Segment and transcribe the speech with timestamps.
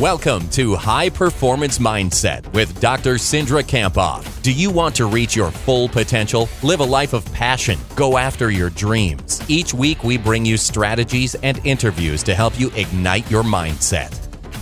[0.00, 3.14] Welcome to High Performance Mindset with Dr.
[3.14, 4.42] Cindra Kamphoff.
[4.42, 6.50] Do you want to reach your full potential?
[6.62, 7.78] Live a life of passion.
[7.94, 9.40] Go after your dreams.
[9.48, 14.12] Each week, we bring you strategies and interviews to help you ignite your mindset.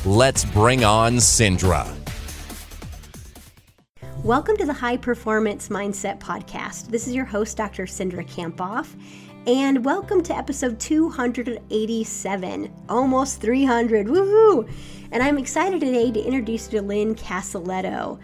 [0.07, 1.93] Let's bring on Cindra.
[4.23, 6.91] Welcome to the High Performance Mindset Podcast.
[6.91, 7.87] This is your host, Dr.
[7.87, 8.95] Cindra Kamphoff
[9.47, 14.07] and welcome to episode 287, almost 300.
[14.07, 14.71] Woohoo!
[15.15, 18.19] And I'm excited today to introduce you to Lynn Casaletto.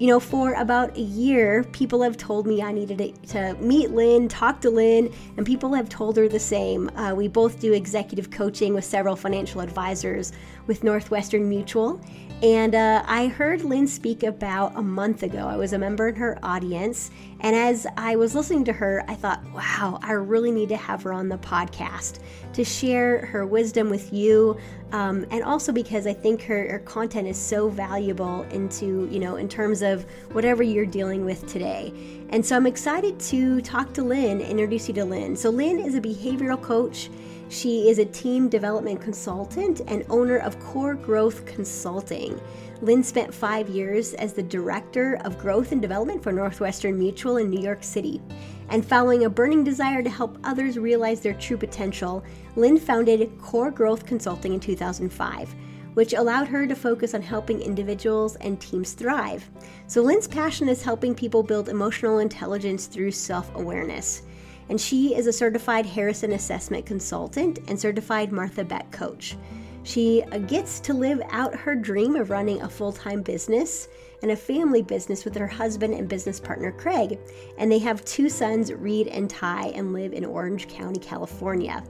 [0.00, 4.26] You know, for about a year, people have told me I needed to, meet Lynn,
[4.26, 6.90] talk to Lynn, and people have told her the same.
[6.96, 10.32] Uh, we both do executive coaching with several financial advisors
[10.66, 12.00] with Northwestern Mutual,
[12.42, 15.46] and uh, I heard Lynn speak about a month ago.
[15.46, 17.12] I was a member in her audience.
[17.38, 21.04] And as I was listening to her, I thought, wow, I really need to have
[21.04, 22.18] her on the podcast
[22.54, 24.58] to share her wisdom with you.
[24.90, 29.36] Um, and also because I think her, her content is so valuable into, you know,
[29.36, 31.94] in terms of whatever you're dealing with today.
[32.30, 35.36] And so I'm excited to talk to Lynn, introduce you to Lynn.
[35.36, 37.08] So, Lynn is a behavioral coach.
[37.52, 42.40] She is a team development consultant and owner of Core Growth Consulting.
[42.80, 47.50] Lynn spent five years as the Director of Growth and Development for Northwestern Mutual in
[47.50, 48.22] New York City.
[48.70, 52.24] And following a burning desire to help others realize their true potential,
[52.56, 55.54] Lynn founded Core Growth Consulting in 2005
[55.92, 59.50] which allowed her to focus on helping individuals and teams thrive.
[59.88, 64.22] So, Lynn's passion is helping people build emotional intelligence through self awareness
[64.68, 69.36] and she is a certified Harrison Assessment Consultant and certified Martha Beck Coach.
[69.84, 73.88] She uh, gets to live out her dream of running a full time business
[74.22, 77.18] and a family business with her husband and business partner Craig.
[77.58, 81.82] And they have two sons, Reed and Ty, and live in Orange County, California.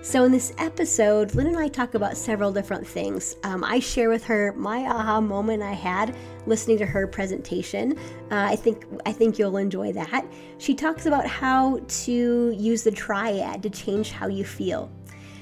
[0.00, 3.36] So, in this episode, Lynn and I talk about several different things.
[3.42, 6.14] Um, I share with her my aha moment I had
[6.46, 7.98] listening to her presentation.
[8.30, 10.24] Uh, I think I think you'll enjoy that.
[10.58, 14.88] She talks about how to use the triad to change how you feel,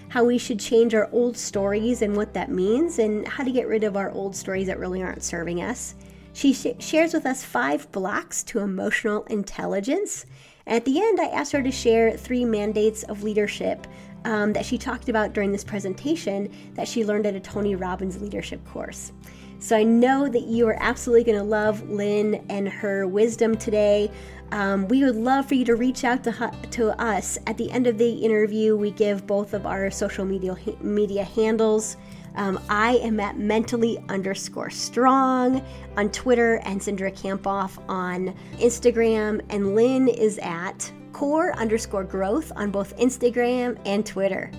[0.09, 3.69] how we should change our old stories and what that means, and how to get
[3.69, 5.95] rid of our old stories that really aren't serving us.
[6.33, 10.25] She sh- shares with us five blocks to emotional intelligence.
[10.67, 13.87] At the end, I asked her to share three mandates of leadership
[14.27, 18.21] um, that she talked about during this presentation that she learned at a Tony Robbins
[18.21, 19.13] leadership course.
[19.61, 24.11] So I know that you are absolutely going to love Lynn and her wisdom today.
[24.51, 27.39] Um, we would love for you to reach out to, to us.
[27.47, 31.97] At the end of the interview, we give both of our social media, media handles.
[32.35, 35.65] Um, I am at mentally underscore strong
[35.97, 42.71] on Twitter and Cindra Kamphoff on Instagram, and Lynn is at core underscore growth on
[42.71, 44.51] both Instagram and Twitter.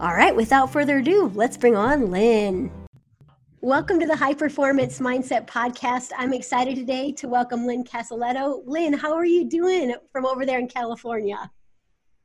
[0.00, 2.72] All right, without further ado, let's bring on Lynn.
[3.60, 6.12] Welcome to the High Performance Mindset Podcast.
[6.16, 8.62] I'm excited today to welcome Lynn Casaletto.
[8.64, 11.50] Lynn, how are you doing from over there in California?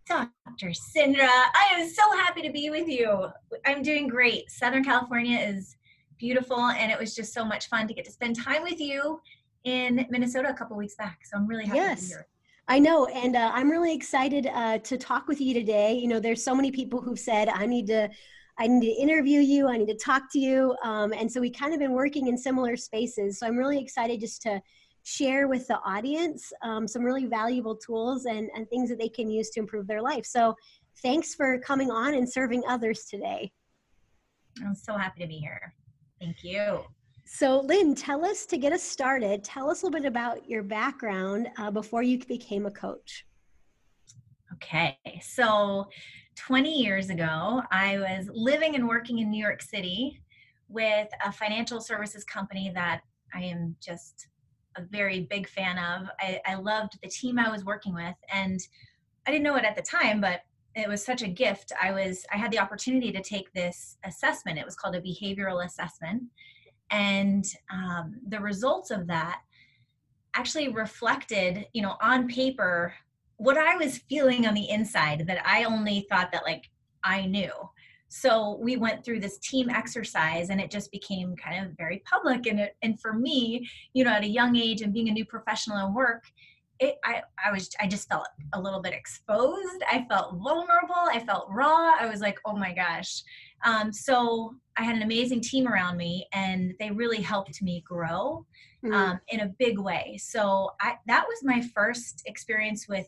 [0.08, 0.70] Dr.
[0.70, 3.28] Cindra, I am so happy to be with you.
[3.66, 4.50] I'm doing great.
[4.50, 5.76] Southern California is
[6.18, 9.20] beautiful, and it was just so much fun to get to spend time with you
[9.66, 11.20] in Minnesota a couple weeks back.
[11.26, 12.00] So I'm really happy yes.
[12.00, 12.28] to be here.
[12.72, 15.94] I know, and uh, I'm really excited uh, to talk with you today.
[15.94, 18.10] You know, there's so many people who've said I need to,
[18.58, 21.50] I need to interview you, I need to talk to you, um, and so we
[21.50, 23.40] kind of been working in similar spaces.
[23.40, 24.62] So I'm really excited just to
[25.04, 29.30] share with the audience um, some really valuable tools and, and things that they can
[29.30, 30.26] use to improve their life.
[30.26, 30.56] So
[31.02, 33.52] thanks for coming on and serving others today.
[34.66, 35.74] I'm so happy to be here.
[36.22, 36.86] Thank you.
[37.34, 40.64] So, Lynn, tell us to get us started, tell us a little bit about your
[40.64, 43.26] background uh, before you became a coach.
[44.56, 45.88] Okay, so
[46.36, 50.22] 20 years ago, I was living and working in New York City
[50.68, 53.00] with a financial services company that
[53.34, 54.28] I am just
[54.76, 56.10] a very big fan of.
[56.20, 58.60] I, I loved the team I was working with, and
[59.26, 60.42] I didn't know it at the time, but
[60.76, 61.72] it was such a gift.
[61.82, 64.60] I was I had the opportunity to take this assessment.
[64.60, 66.24] It was called a behavioral assessment
[66.92, 69.42] and um, the results of that
[70.36, 72.94] actually reflected you know on paper
[73.38, 76.70] what i was feeling on the inside that i only thought that like
[77.04, 77.52] i knew.
[78.14, 82.46] So we went through this team exercise and it just became kind of very public.
[82.46, 85.26] And it, and for me you know at a young age and being a new
[85.26, 86.24] professional at work
[86.82, 91.24] it, I, I was i just felt a little bit exposed i felt vulnerable i
[91.26, 93.24] felt raw i was like oh my gosh
[93.64, 98.46] um, so I had an amazing team around me, and they really helped me grow
[98.84, 98.94] mm-hmm.
[98.94, 100.18] um, in a big way.
[100.22, 103.08] So I, that was my first experience with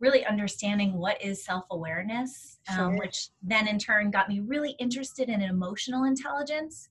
[0.00, 2.98] really understanding what is self-awareness, um, sure.
[2.98, 6.88] which then in turn got me really interested in emotional intelligence.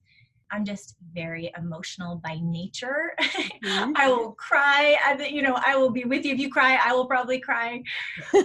[0.52, 3.14] I'm just very emotional by nature.
[3.62, 3.94] Mm-hmm.
[3.96, 4.98] I will cry.
[5.06, 6.34] I, you know, I will be with you.
[6.34, 7.82] If you cry, I will probably cry.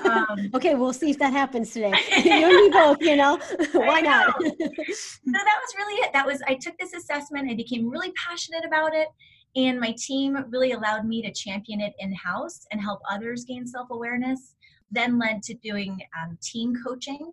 [0.05, 1.93] Um, okay, we'll see if that happens today.
[2.25, 3.39] you and me both, you know.
[3.73, 4.35] Why not?
[4.39, 6.13] so that was really it.
[6.13, 7.51] That was I took this assessment.
[7.51, 9.09] I became really passionate about it.
[9.57, 13.67] And my team really allowed me to champion it in house and help others gain
[13.67, 14.55] self awareness.
[14.91, 17.33] Then led to doing um, team coaching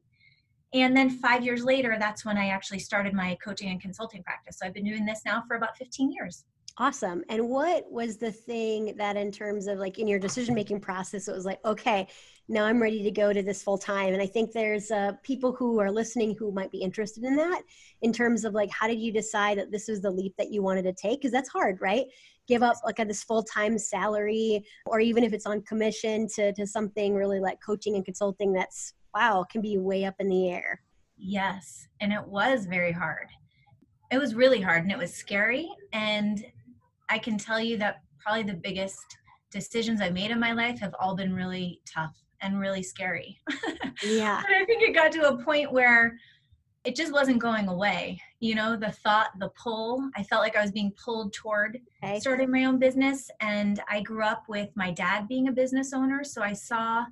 [0.74, 4.58] and then five years later, that's when I actually started my coaching and consulting practice.
[4.60, 6.46] So I've been doing this now for about 15 years.
[6.80, 7.24] Awesome.
[7.30, 11.28] And what was the thing that, in terms of like in your decision making process,
[11.28, 12.08] it was like, okay,
[12.50, 14.14] now I'm ready to go to this full time?
[14.14, 17.62] And I think there's uh, people who are listening who might be interested in that
[18.02, 20.64] in terms of like, how did you decide that this was the leap that you
[20.64, 21.22] wanted to take?
[21.22, 22.06] Because that's hard, right?
[22.48, 26.54] Give up like a, this full time salary, or even if it's on commission to,
[26.54, 30.50] to something really like coaching and consulting that's wow, can be way up in the
[30.50, 30.82] air.
[31.18, 31.88] Yes.
[32.02, 33.28] And it was very hard.
[34.12, 35.70] It was really hard and it was scary.
[35.92, 36.44] And
[37.10, 39.18] I can tell you that probably the biggest
[39.52, 43.40] decisions I made in my life have all been really tough and really scary.
[44.04, 44.42] Yeah.
[44.42, 46.18] but I think it got to a point where
[46.84, 48.20] it just wasn't going away.
[48.40, 52.20] You know, the thought, the pull, I felt like I was being pulled toward okay.
[52.20, 53.30] starting my own business.
[53.40, 56.24] And I grew up with my dad being a business owner.
[56.24, 57.06] So I saw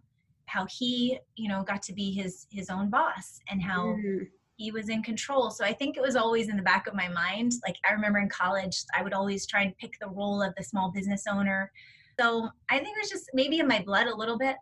[0.51, 4.27] how he you know got to be his his own boss and how mm.
[4.57, 5.49] he was in control.
[5.49, 7.53] So i think it was always in the back of my mind.
[7.65, 10.63] Like i remember in college i would always try and pick the role of the
[10.63, 11.71] small business owner.
[12.19, 14.57] So i think it was just maybe in my blood a little bit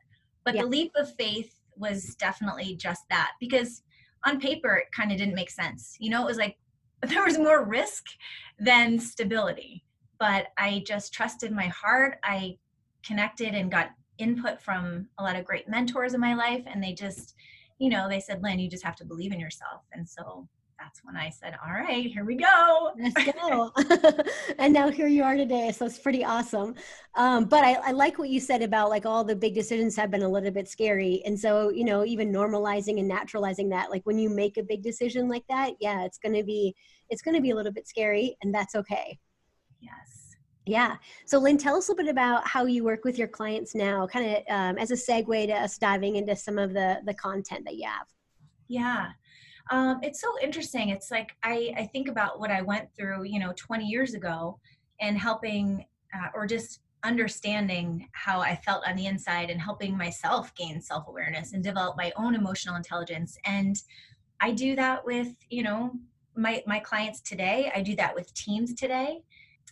[0.46, 0.62] but yeah.
[0.62, 3.84] the leap of faith was definitely just that because
[4.26, 5.96] on paper it kind of didn't make sense.
[6.00, 6.58] You know it was like
[7.02, 8.04] there was more risk
[8.60, 9.84] than stability
[10.20, 12.20] but i just trusted my heart.
[12.24, 12.58] I
[13.04, 16.94] connected and got input from a lot of great mentors in my life and they
[16.94, 17.36] just
[17.80, 20.48] you know they said lynn you just have to believe in yourself and so
[20.80, 22.92] that's when I said, all right, here we go.
[22.98, 23.72] Let's go.
[24.60, 25.72] and now here you are today.
[25.72, 26.76] So it's pretty awesome.
[27.16, 30.10] Um, but I, I, like what you said about like all the big decisions have
[30.10, 31.22] been a little bit scary.
[31.26, 34.82] And so, you know, even normalizing and naturalizing that, like when you make a big
[34.82, 36.74] decision like that, yeah, it's going to be,
[37.10, 39.20] it's going to be a little bit scary and that's okay.
[39.82, 40.19] Yes.
[40.66, 40.98] Yeah.
[41.26, 44.06] So, Lynn, tell us a little bit about how you work with your clients now,
[44.06, 47.66] kind of um, as a segue to us diving into some of the the content
[47.66, 48.08] that you have.
[48.68, 49.10] Yeah.
[49.72, 50.90] Um, it's so interesting.
[50.90, 54.60] It's like I, I think about what I went through, you know, 20 years ago
[55.00, 60.54] and helping uh, or just understanding how I felt on the inside and helping myself
[60.56, 63.38] gain self awareness and develop my own emotional intelligence.
[63.46, 63.82] And
[64.42, 65.92] I do that with, you know,
[66.36, 67.72] my, my clients today.
[67.76, 69.24] I do that with teams today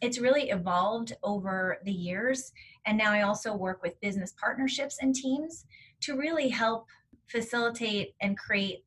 [0.01, 2.51] it's really evolved over the years.
[2.85, 5.65] And now I also work with business partnerships and teams
[6.01, 6.87] to really help
[7.27, 8.83] facilitate and create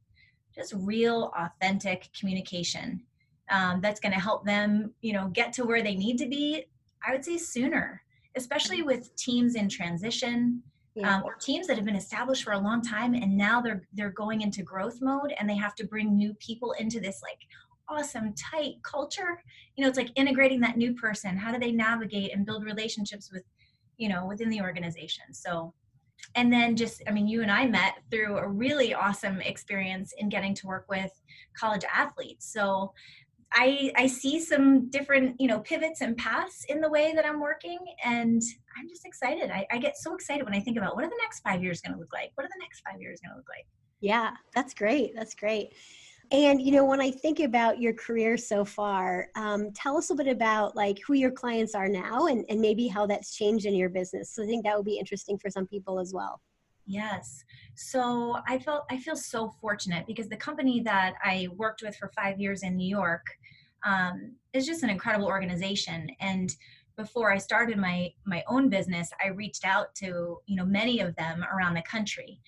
[0.54, 3.02] just real, authentic communication
[3.50, 6.64] um, that's going to help them, you know, get to where they need to be.
[7.06, 8.02] I would say sooner,
[8.36, 10.62] especially with teams in transition.
[10.96, 11.18] Yeah.
[11.18, 14.10] Um, or teams that have been established for a long time and now they're they're
[14.10, 17.38] going into growth mode and they have to bring new people into this like
[17.90, 19.42] awesome tight culture.
[19.76, 21.36] You know it's like integrating that new person.
[21.36, 23.42] How do they navigate and build relationships with
[23.96, 25.32] you know within the organization?
[25.32, 25.74] So
[26.34, 30.28] and then just i mean you and i met through a really awesome experience in
[30.28, 31.10] getting to work with
[31.58, 32.52] college athletes.
[32.52, 32.92] So
[33.52, 37.40] i i see some different you know pivots and paths in the way that i'm
[37.40, 38.40] working and
[38.78, 39.50] i'm just excited.
[39.50, 41.80] I, I get so excited when i think about what are the next five years
[41.80, 42.30] going to look like?
[42.34, 43.66] What are the next five years going to look like?
[44.00, 45.72] Yeah that's great that's great
[46.32, 50.14] and you know, when I think about your career so far, um, tell us a
[50.14, 53.74] bit about like who your clients are now, and, and maybe how that's changed in
[53.74, 54.34] your business.
[54.34, 56.40] So I think that would be interesting for some people as well.
[56.86, 57.44] Yes.
[57.74, 62.10] So I felt I feel so fortunate because the company that I worked with for
[62.16, 63.26] five years in New York
[63.84, 66.08] um, is just an incredible organization.
[66.20, 66.54] And
[66.96, 71.16] before I started my my own business, I reached out to you know many of
[71.16, 72.40] them around the country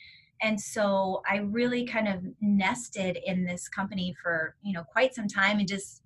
[0.43, 5.29] and so i really kind of nested in this company for you know quite some
[5.29, 6.03] time and just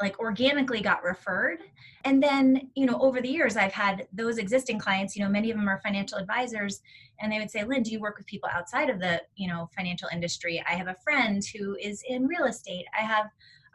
[0.00, 1.60] like organically got referred.
[2.04, 5.50] And then you know over the years i've had those existing clients you know many
[5.50, 6.82] of them are financial advisors
[7.20, 9.70] and they would say lynn do you work with people outside of the you know
[9.76, 10.62] financial industry?
[10.68, 12.86] I have a friend who is in real estate.
[12.98, 13.26] I have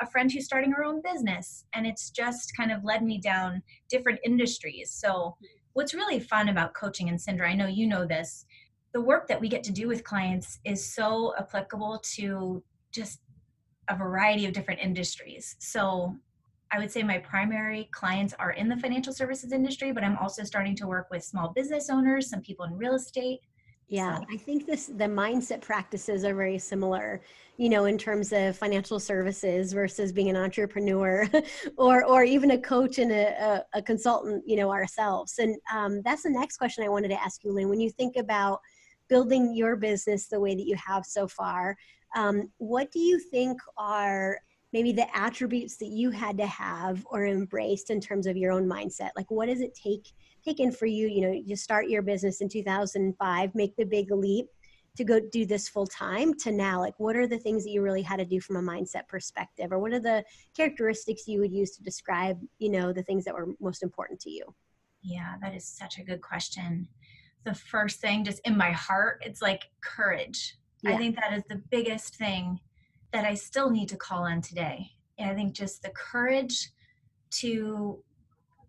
[0.01, 1.65] a friend who's starting her own business.
[1.73, 4.91] And it's just kind of led me down different industries.
[4.91, 5.35] So
[5.73, 8.46] what's really fun about coaching and Cindra i know you know this
[8.97, 13.19] the work that we get to do with clients is so applicable to just
[13.89, 15.55] a variety of different industries.
[15.59, 16.15] So
[16.71, 20.43] I would say my primary clients are in the financial services industry, but I'm also
[20.43, 23.41] starting to work with small business owners, some people in real estate.
[23.87, 24.25] Yeah, so.
[24.31, 27.21] I think this the mindset practices are very similar,
[27.57, 31.29] you know, in terms of financial services versus being an entrepreneur
[31.77, 33.27] or or even a coach and a,
[33.73, 35.37] a, a consultant, you know, ourselves.
[35.37, 37.69] And um, that's the next question I wanted to ask you, Lynn.
[37.69, 38.59] When you think about
[39.09, 41.77] building your business the way that you have so far,
[42.15, 44.39] um, what do you think are
[44.73, 48.67] maybe the attributes that you had to have or embraced in terms of your own
[48.67, 49.09] mindset?
[49.15, 50.07] Like, what does it take?
[50.47, 54.47] taken for you you know you start your business in 2005 make the big leap
[54.95, 57.81] to go do this full time to now like what are the things that you
[57.81, 60.23] really had to do from a mindset perspective or what are the
[60.55, 64.29] characteristics you would use to describe you know the things that were most important to
[64.29, 64.43] you
[65.01, 66.87] yeah that is such a good question
[67.47, 70.57] the first thing just in my heart it's like courage.
[70.83, 70.93] Yeah.
[70.93, 72.59] i think that is the biggest thing
[73.11, 74.91] that i still need to call on today.
[75.19, 76.71] I think just the courage
[77.31, 78.03] to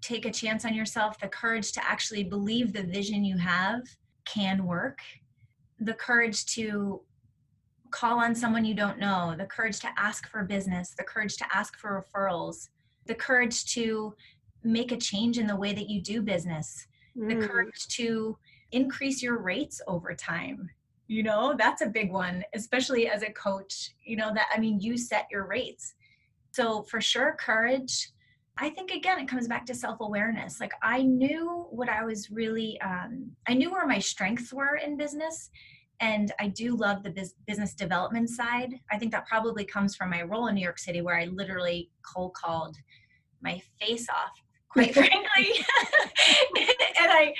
[0.00, 3.82] take a chance on yourself, the courage to actually believe the vision you have
[4.24, 4.98] can work,
[5.80, 7.02] the courage to
[7.90, 11.44] call on someone you don't know, the courage to ask for business, the courage to
[11.52, 12.68] ask for referrals,
[13.06, 14.14] the courage to
[14.62, 17.28] make a change in the way that you do business, mm.
[17.28, 18.36] the courage to
[18.72, 20.68] increase your rates over time.
[21.06, 23.90] You know, that's a big one, especially as a coach.
[24.04, 25.94] You know, that I mean, you set your rates.
[26.52, 28.10] So, for sure, courage,
[28.60, 30.60] I think again, it comes back to self awareness.
[30.60, 34.96] Like I knew what I was really, um, I knew where my strengths were in
[34.96, 35.50] business.
[36.00, 38.74] And I do love the biz- business development side.
[38.90, 41.90] I think that probably comes from my role in New York City, where I literally
[42.02, 42.76] cold called
[43.42, 44.30] my face off,
[44.70, 45.18] quite frankly.
[47.00, 47.34] and I,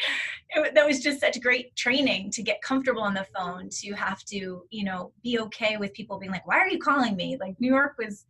[0.51, 4.25] it, that was just such great training to get comfortable on the phone, to have
[4.27, 7.37] to, you know, be okay with people being like, why are you calling me?
[7.39, 8.25] Like New York was,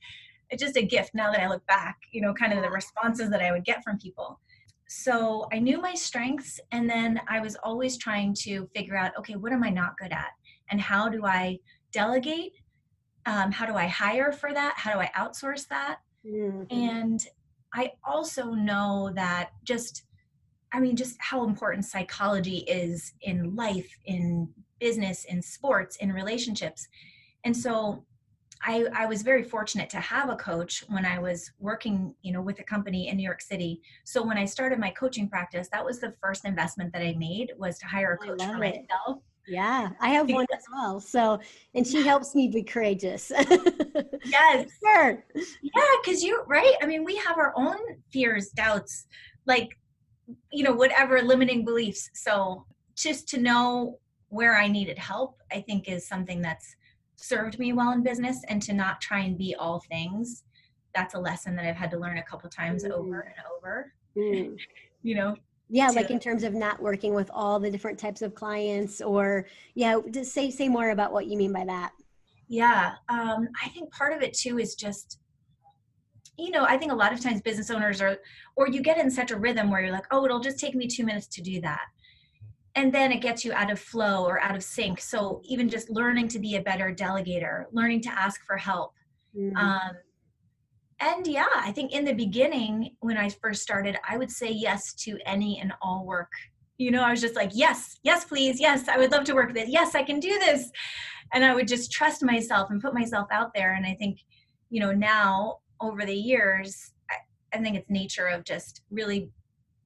[0.56, 3.42] just a gift now that I look back, you know, kind of the responses that
[3.42, 4.40] I would get from people.
[4.88, 9.36] So I knew my strengths, and then I was always trying to figure out, okay,
[9.36, 10.30] what am I not good at?
[10.70, 11.58] And how do I
[11.92, 12.52] delegate?
[13.26, 14.74] Um, how do I hire for that?
[14.76, 15.98] How do I outsource that?
[16.26, 16.62] Mm-hmm.
[16.74, 17.20] And
[17.75, 20.04] I also know that just,
[20.72, 24.48] I mean, just how important psychology is in life, in
[24.80, 26.88] business, in sports, in relationships.
[27.44, 28.04] And so
[28.62, 32.42] I, I was very fortunate to have a coach when I was working, you know,
[32.42, 33.80] with a company in New York City.
[34.04, 37.52] So when I started my coaching practice, that was the first investment that I made
[37.56, 38.87] was to hire a coach for it.
[39.48, 41.00] Yeah, I have one as well.
[41.00, 41.40] So,
[41.74, 43.32] and she helps me be courageous.
[44.24, 45.24] yes, sure.
[45.34, 46.74] Yeah, because you right.
[46.82, 47.76] I mean, we have our own
[48.12, 49.06] fears, doubts,
[49.46, 49.70] like
[50.52, 52.10] you know, whatever limiting beliefs.
[52.14, 56.76] So, just to know where I needed help, I think is something that's
[57.20, 60.44] served me well in business and to not try and be all things
[60.94, 62.90] that's a lesson that i've had to learn a couple times mm.
[62.90, 64.56] over and over mm.
[65.02, 65.34] you know
[65.68, 69.46] yeah like in terms of not working with all the different types of clients or
[69.75, 71.92] yeah just say say more about what you mean by that.
[72.48, 75.18] Yeah um, i think part of it too is just
[76.38, 78.18] you know i think a lot of times business owners are
[78.56, 80.87] or you get in such a rhythm where you're like oh it'll just take me
[80.87, 81.82] two minutes to do that.
[82.75, 85.00] And then it gets you out of flow or out of sync.
[85.00, 88.92] So even just learning to be a better delegator learning to ask for help
[89.37, 89.56] mm-hmm.
[89.56, 89.96] um,
[91.00, 94.94] and yeah i think in the beginning when i first started i would say yes
[94.94, 96.30] to any and all work.
[96.78, 99.52] You know i was just like yes yes please yes i would love to work
[99.52, 100.70] with yes i can do this.
[101.32, 103.74] And i would just trust myself and put myself out there.
[103.74, 104.20] And i think
[104.70, 109.30] you know now over the years I, I think it's nature of just really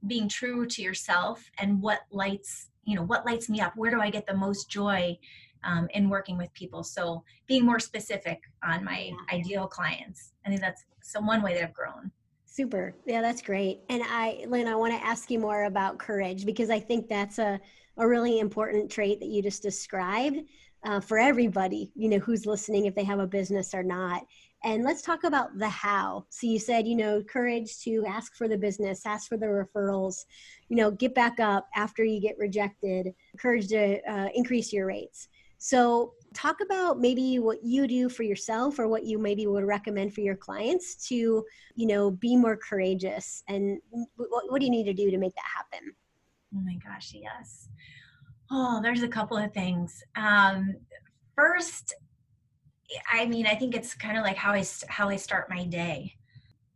[0.07, 3.75] being true to yourself and what lights you know what lights me up.
[3.77, 5.19] Where do i get the most joy
[5.65, 6.83] um, in working with people?
[6.83, 9.39] So being more specific on my yeah.
[9.39, 10.33] ideal clients.
[10.45, 12.11] I think that's some one way that i've grown
[12.45, 16.45] super yeah that's great and i lynn i want to ask you more about courage
[16.45, 17.61] because i think that's a,
[17.99, 20.39] a really important trait that you just described
[20.85, 24.23] uh, for everybody you know who's listening if they have a business or not
[24.65, 26.25] and let's talk about the how.
[26.31, 30.25] So you said, you know, courage to ask for the business, ask for the referrals,
[30.69, 35.29] you know, get back up after you get rejected, courage to uh, increase your rates.
[35.59, 40.15] So talk about maybe what you do for yourself or what you maybe would recommend
[40.15, 43.79] for your clients to, you know, be more courageous and
[44.17, 45.95] what, what do you need to do to make that happen?
[46.55, 47.69] Oh my gosh, yes.
[48.51, 50.03] Oh, there's a couple of things.
[50.17, 50.75] Um,
[51.35, 51.95] first,
[53.11, 56.15] I mean, I think it's kind of like how I how I start my day.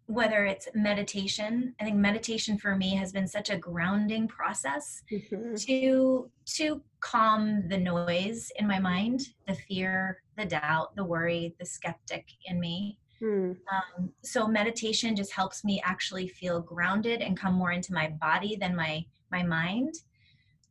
[0.07, 5.55] Whether it's meditation, I think meditation for me has been such a grounding process mm-hmm.
[5.55, 11.67] to to calm the noise in my mind, the fear, the doubt, the worry, the
[11.67, 12.99] skeptic in me.
[13.21, 13.57] Mm.
[13.73, 18.57] Um, so meditation just helps me actually feel grounded and come more into my body
[18.57, 19.95] than my my mind.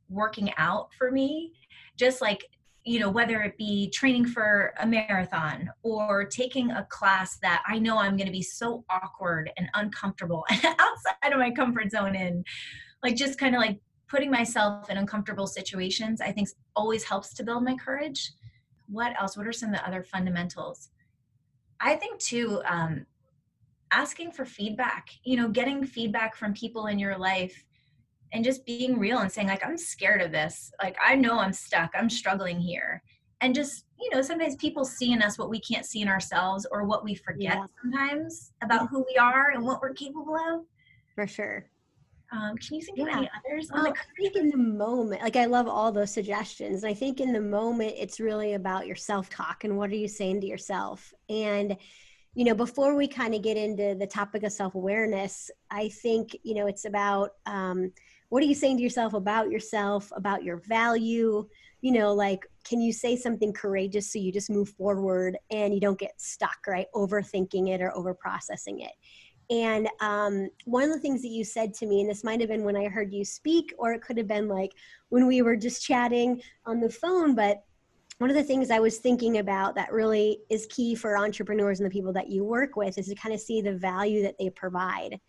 [0.09, 1.53] Working out for me
[1.97, 2.45] just like
[2.85, 7.79] you know whether it be training for a marathon or taking a class that i
[7.79, 12.45] know i'm going to be so awkward and uncomfortable outside of my comfort zone and
[13.03, 17.43] like just kind of like putting myself in uncomfortable situations i think always helps to
[17.43, 18.31] build my courage.
[18.87, 19.37] What else?
[19.37, 20.89] What are some of the other fundamentals?
[21.79, 23.05] I think too um,
[23.91, 27.63] asking for feedback you know getting feedback from people in your life
[28.35, 31.53] and just being real and saying like i'm scared of this like i know i'm
[31.53, 33.01] stuck i'm struggling here
[33.41, 36.67] and just you know sometimes people see in us what we can't see in ourselves
[36.69, 37.65] or what we forget yeah.
[37.81, 40.61] sometimes about who we are and what we're capable of
[41.15, 41.65] for sure
[42.31, 43.05] um, can you think yeah.
[43.05, 43.69] of any others?
[43.71, 46.83] Well, I think in the moment, like I love all those suggestions.
[46.83, 49.95] and I think in the moment, it's really about your self talk and what are
[49.95, 51.13] you saying to yourself.
[51.29, 51.77] And,
[52.33, 56.35] you know, before we kind of get into the topic of self awareness, I think,
[56.43, 57.91] you know, it's about um,
[58.29, 61.47] what are you saying to yourself about yourself, about your value?
[61.81, 65.79] You know, like, can you say something courageous so you just move forward and you
[65.79, 66.87] don't get stuck, right?
[66.95, 68.93] Overthinking it or over processing it.
[69.49, 72.49] And um, one of the things that you said to me, and this might have
[72.49, 74.71] been when I heard you speak, or it could have been like
[75.09, 77.63] when we were just chatting on the phone, but
[78.17, 81.85] one of the things I was thinking about that really is key for entrepreneurs and
[81.85, 84.49] the people that you work with is to kind of see the value that they
[84.49, 85.19] provide.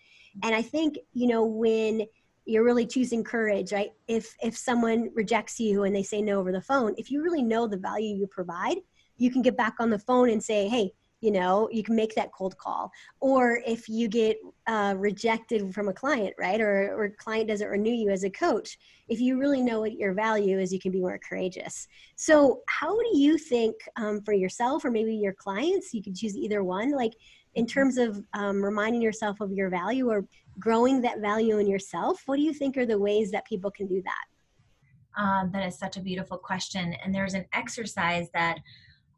[0.43, 2.07] And I think, you know, when
[2.47, 3.91] you're really choosing courage, right?
[4.09, 7.43] If if someone rejects you and they say no over the phone, if you really
[7.43, 8.79] know the value you provide,
[9.19, 12.15] you can get back on the phone and say, "Hey, you know you can make
[12.15, 14.37] that cold call or if you get
[14.67, 18.79] uh, rejected from a client right or or client doesn't renew you as a coach
[19.09, 22.95] if you really know what your value is you can be more courageous so how
[23.01, 26.93] do you think um, for yourself or maybe your clients you can choose either one
[26.93, 27.15] like
[27.55, 27.73] in mm-hmm.
[27.73, 30.27] terms of um, reminding yourself of your value or
[30.59, 33.87] growing that value in yourself what do you think are the ways that people can
[33.87, 38.59] do that um, that is such a beautiful question and there's an exercise that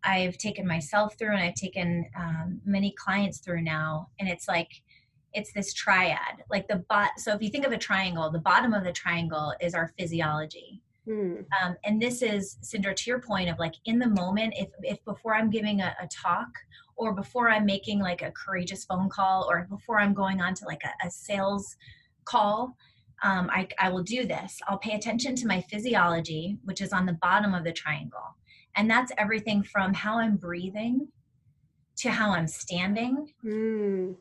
[0.04, 4.08] I've taken myself through and I've taken um, many clients through now.
[4.18, 4.70] And it's like,
[5.34, 6.44] it's this triad.
[6.50, 7.10] Like the bot.
[7.18, 10.82] So if you think of a triangle, the bottom of the triangle is our physiology.
[11.08, 11.44] Mm.
[11.62, 15.02] Um, and this is, Cindra, to your point of like in the moment, if, if
[15.04, 16.48] before I'm giving a, a, talk
[16.96, 20.64] or before I'm making like a courageous phone call or before I'm going on to
[20.66, 21.76] like a, a sales
[22.24, 22.76] call,
[23.22, 24.58] um, I, I will do this.
[24.68, 28.36] I'll pay attention to my physiology, which is on the bottom of the triangle.
[28.76, 31.08] And that's everything from how I'm breathing
[31.98, 34.14] to how I'm standing mm.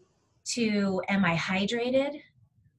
[0.53, 2.21] to am I hydrated?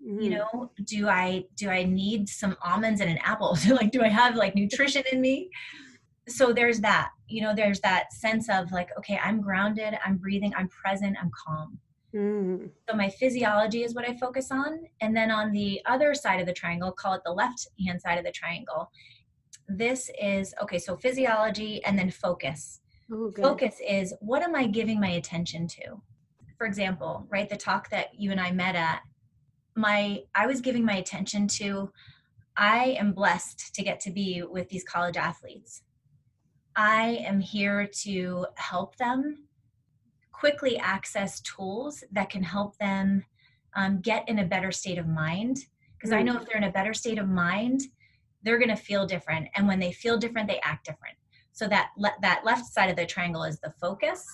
[0.06, 0.22] Mm.
[0.22, 3.56] You know, do I do I need some almonds and an apple?
[3.70, 5.50] like do I have like nutrition in me?
[6.28, 7.10] So there's that.
[7.26, 11.30] You know, there's that sense of like, okay, I'm grounded, I'm breathing, I'm present, I'm
[11.46, 11.78] calm.
[12.14, 12.70] Mm.
[12.88, 14.80] So my physiology is what I focus on.
[15.00, 18.18] And then on the other side of the triangle, call it the left hand side
[18.18, 18.90] of the triangle,
[19.68, 22.80] this is okay so physiology and then focus
[23.12, 26.00] Ooh, focus is what am i giving my attention to
[26.56, 29.02] for example right the talk that you and i met at
[29.78, 31.90] my i was giving my attention to
[32.56, 35.82] i am blessed to get to be with these college athletes.
[36.76, 39.48] I am here to help them
[40.30, 43.24] quickly access tools that can help them
[43.74, 45.58] um, get in a better state of mind.
[45.96, 46.18] Because mm.
[46.18, 47.82] i know if they're in a better state of mind
[48.44, 49.48] they're going to feel different.
[49.56, 51.16] And when they feel different they act different.
[51.52, 54.24] So that le- that left side of the triangle is the focus.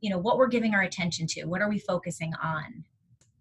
[0.00, 2.84] You know what we're giving our attention to what are we focusing on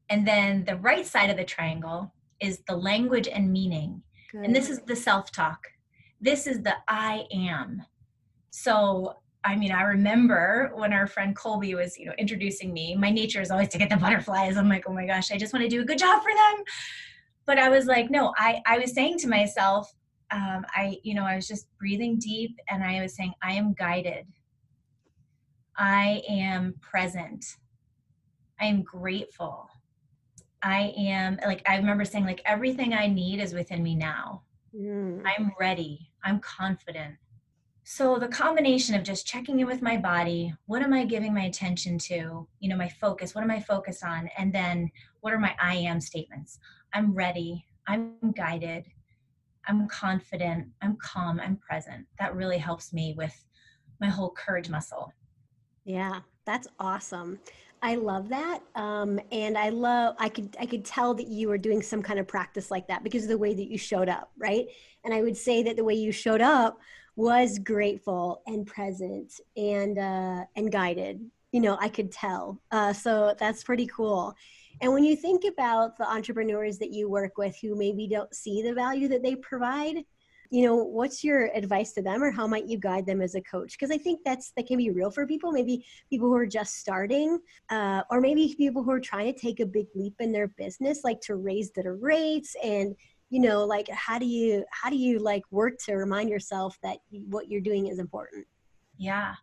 [0.10, 4.46] and then the right side of the triangle is the language and meaning Good.
[4.46, 5.68] and this is the self-talk
[6.22, 7.84] this is the i am
[8.50, 12.96] so I mean, I remember when our friend Colby was, you know, introducing me.
[12.96, 14.56] My nature is always to get the butterflies.
[14.56, 16.64] I'm like, oh my gosh, I just want to do a good job for them
[17.46, 19.94] but I was like, no, I, I was saying to myself,
[20.32, 23.74] um, I, you know, I was just breathing deep and I was saying, I am
[23.74, 24.26] guided.
[25.78, 27.46] I am present.
[28.60, 29.68] I am grateful.
[30.64, 34.44] I am like, I remember saying, like, everything I need is within me now.
[34.76, 35.22] Mm.
[35.26, 36.10] I'm ready.
[36.24, 37.16] I'm confident.
[37.84, 41.44] So the combination of just checking in with my body, what am I giving my
[41.44, 42.48] attention to?
[42.62, 44.30] You know, my focus, what am I focused on?
[44.38, 46.60] And then what are my I am statements?
[46.94, 48.86] I'm ready, I'm guided,
[49.68, 52.06] I'm confident, I'm calm, I'm present.
[52.20, 53.36] That really helps me with
[54.00, 55.12] my whole courage muscle.
[55.84, 57.40] Yeah, that's awesome.
[57.84, 60.16] I love that, um, and I love.
[60.18, 63.04] I could I could tell that you were doing some kind of practice like that
[63.04, 64.68] because of the way that you showed up, right?
[65.04, 66.80] And I would say that the way you showed up
[67.18, 71.30] was grateful and present and uh, and guided.
[71.52, 72.62] You know, I could tell.
[72.72, 74.34] Uh, so that's pretty cool.
[74.82, 78.62] And when you think about the entrepreneurs that you work with who maybe don't see
[78.62, 80.06] the value that they provide,
[80.54, 83.42] you know what's your advice to them or how might you guide them as a
[83.42, 83.72] coach?
[83.72, 86.76] Because i think that's that can be real for people maybe people who are just
[86.76, 87.40] starting
[87.72, 91.00] uh, or maybe people who are trying to take a big leap in their business
[91.04, 92.96] like to raise their rates and
[93.32, 96.98] you know like how do you how do you like work to remind yourself that
[97.30, 98.46] what you're doing is important?
[99.00, 99.34] Yeah.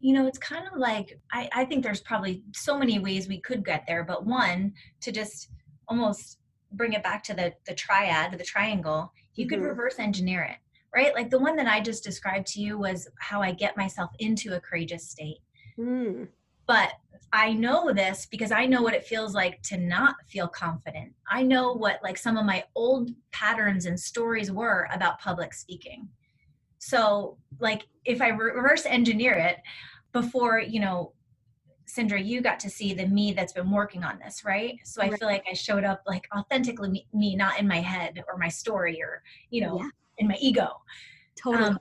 [0.00, 3.40] You know it's kind of like I, I think there's probably so many ways we
[3.40, 5.50] could get there but one to just
[5.86, 6.38] almost
[6.72, 9.68] bring it back to the the triad the triangle you could mm-hmm.
[9.68, 10.56] reverse engineer it
[10.94, 14.10] right like the one that i just described to you was how i get myself
[14.18, 15.38] into a courageous state
[15.78, 16.26] mm.
[16.66, 16.92] but
[17.32, 21.42] i know this because i know what it feels like to not feel confident i
[21.42, 26.08] know what like some of my old patterns and stories were about public speaking
[26.78, 29.58] so like if i reverse engineer it
[30.12, 31.12] before you know
[31.86, 34.78] Cindra, you got to see the me that's been working on this, right?
[34.84, 38.22] So I feel like I showed up like authentically me, me not in my head
[38.28, 39.88] or my story or, you know, yeah.
[40.18, 40.68] in my ego.
[41.40, 41.64] Totally.
[41.70, 41.78] Um,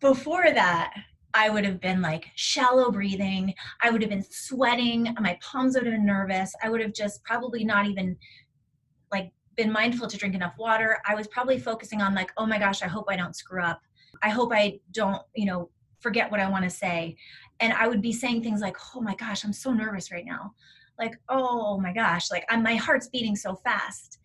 [0.00, 0.92] before that,
[1.34, 3.54] I would have been like shallow breathing.
[3.80, 5.14] I would have been sweating.
[5.20, 6.52] My palms would have been nervous.
[6.62, 8.16] I would have just probably not even
[9.12, 10.98] like been mindful to drink enough water.
[11.06, 13.80] I was probably focusing on like, oh my gosh, I hope I don't screw up.
[14.22, 17.16] I hope I don't, you know, forget what I want to say
[17.60, 20.52] and i would be saying things like oh my gosh i'm so nervous right now.
[20.98, 24.18] Like oh my gosh like I'm, my heart's beating so fast.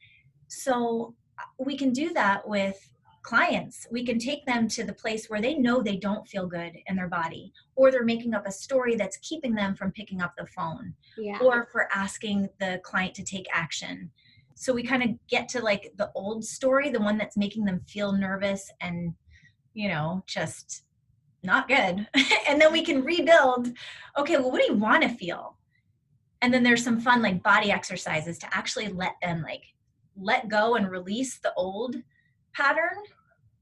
[0.47, 2.77] So uh, we can do that with
[3.23, 3.85] clients.
[3.91, 6.95] We can take them to the place where they know they don't feel good in
[6.95, 10.45] their body or they're making up a story that's keeping them from picking up the
[10.47, 11.37] phone yeah.
[11.41, 14.09] or for asking the client to take action.
[14.55, 17.81] So we kind of get to like the old story the one that's making them
[17.87, 19.13] feel nervous and
[19.73, 20.83] you know just
[21.43, 22.07] not good.
[22.47, 23.69] and then we can rebuild,
[24.17, 25.57] okay, well, what do you want to feel?
[26.41, 29.63] And then there's some fun like body exercises to actually let them like
[30.15, 31.95] let go and release the old
[32.53, 32.97] pattern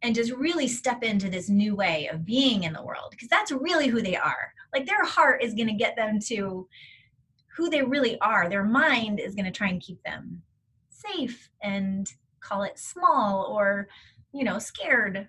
[0.04, 3.52] and just really step into this new way of being in the world because that's
[3.52, 4.54] really who they are.
[4.74, 6.68] Like their heart is going to get them to
[7.56, 8.48] who they really are.
[8.48, 10.44] Their mind is going to try and keep them
[10.90, 13.88] safe and call it small or,
[14.34, 15.28] you know, scared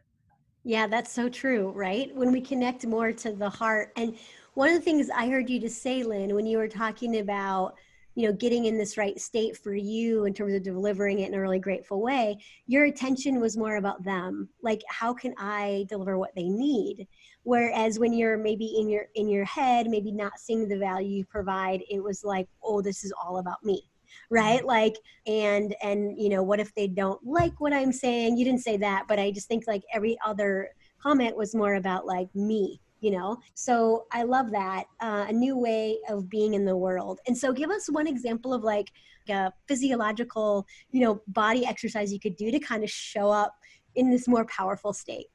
[0.68, 2.14] yeah, that's so true, right?
[2.14, 3.90] When we connect more to the heart.
[3.96, 4.18] And
[4.52, 7.78] one of the things I heard you just say, Lynn, when you were talking about,
[8.14, 11.34] you know, getting in this right state for you in terms of delivering it in
[11.34, 14.46] a really grateful way, your attention was more about them.
[14.62, 17.08] Like, how can I deliver what they need?
[17.44, 21.24] Whereas when you're maybe in your in your head, maybe not seeing the value you
[21.24, 23.88] provide, it was like, oh, this is all about me
[24.30, 24.64] right?
[24.64, 28.36] Like and and you know what if they don't like what i'm saying?
[28.36, 32.06] You didn't say that but i just think like every other comment was more about
[32.06, 33.38] like me you know?
[33.54, 37.20] So i love that uh, a new way of being in the world.
[37.26, 38.90] And so give us one example of like
[39.28, 43.54] a physiological you know body exercise you could do to kind of show up
[43.94, 45.26] in this more powerful state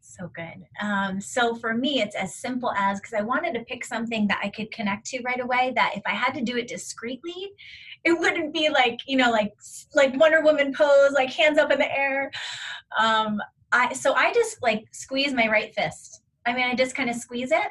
[0.00, 0.64] so good.
[0.80, 4.40] Um, so for me, it's as simple as because I wanted to pick something that
[4.42, 5.72] I could connect to right away.
[5.74, 7.52] That if I had to do it discreetly,
[8.04, 9.54] it wouldn't be like you know like
[9.94, 12.30] like Wonder Woman pose, like hands up in the air.
[12.98, 13.40] Um,
[13.72, 16.22] I so I just like squeeze my right fist.
[16.46, 17.70] I mean, I just kind of squeeze it,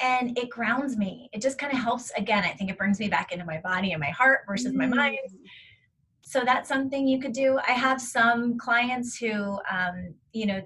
[0.00, 1.30] and it grounds me.
[1.32, 2.10] It just kind of helps.
[2.16, 4.76] Again, I think it brings me back into my body and my heart versus mm.
[4.76, 5.18] my mind.
[6.22, 7.58] So that's something you could do.
[7.68, 10.62] I have some clients who, um, you know,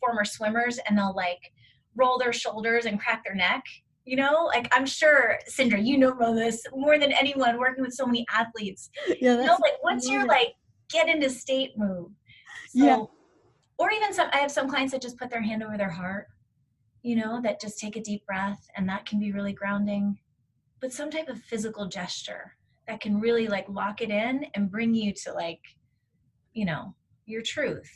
[0.00, 1.52] former swimmers and they'll like
[1.94, 3.62] roll their shoulders and crack their neck
[4.06, 4.44] you know?
[4.46, 8.88] Like i'm sure Cindra you know this more than anyone working with so many athletes.
[9.20, 10.18] Yeah, you know like what's yeah.
[10.18, 10.54] your like
[10.88, 12.10] get into state move
[12.68, 13.04] so, yeah.
[13.78, 16.28] or even some i have some clients that just put their hand over their heart
[17.02, 20.16] you know that just take a deep breath and that can be really grounding
[20.80, 22.52] but some type of physical gesture
[22.86, 25.60] that can really like lock it in and bring you to like
[26.52, 26.94] you know
[27.26, 27.90] your truth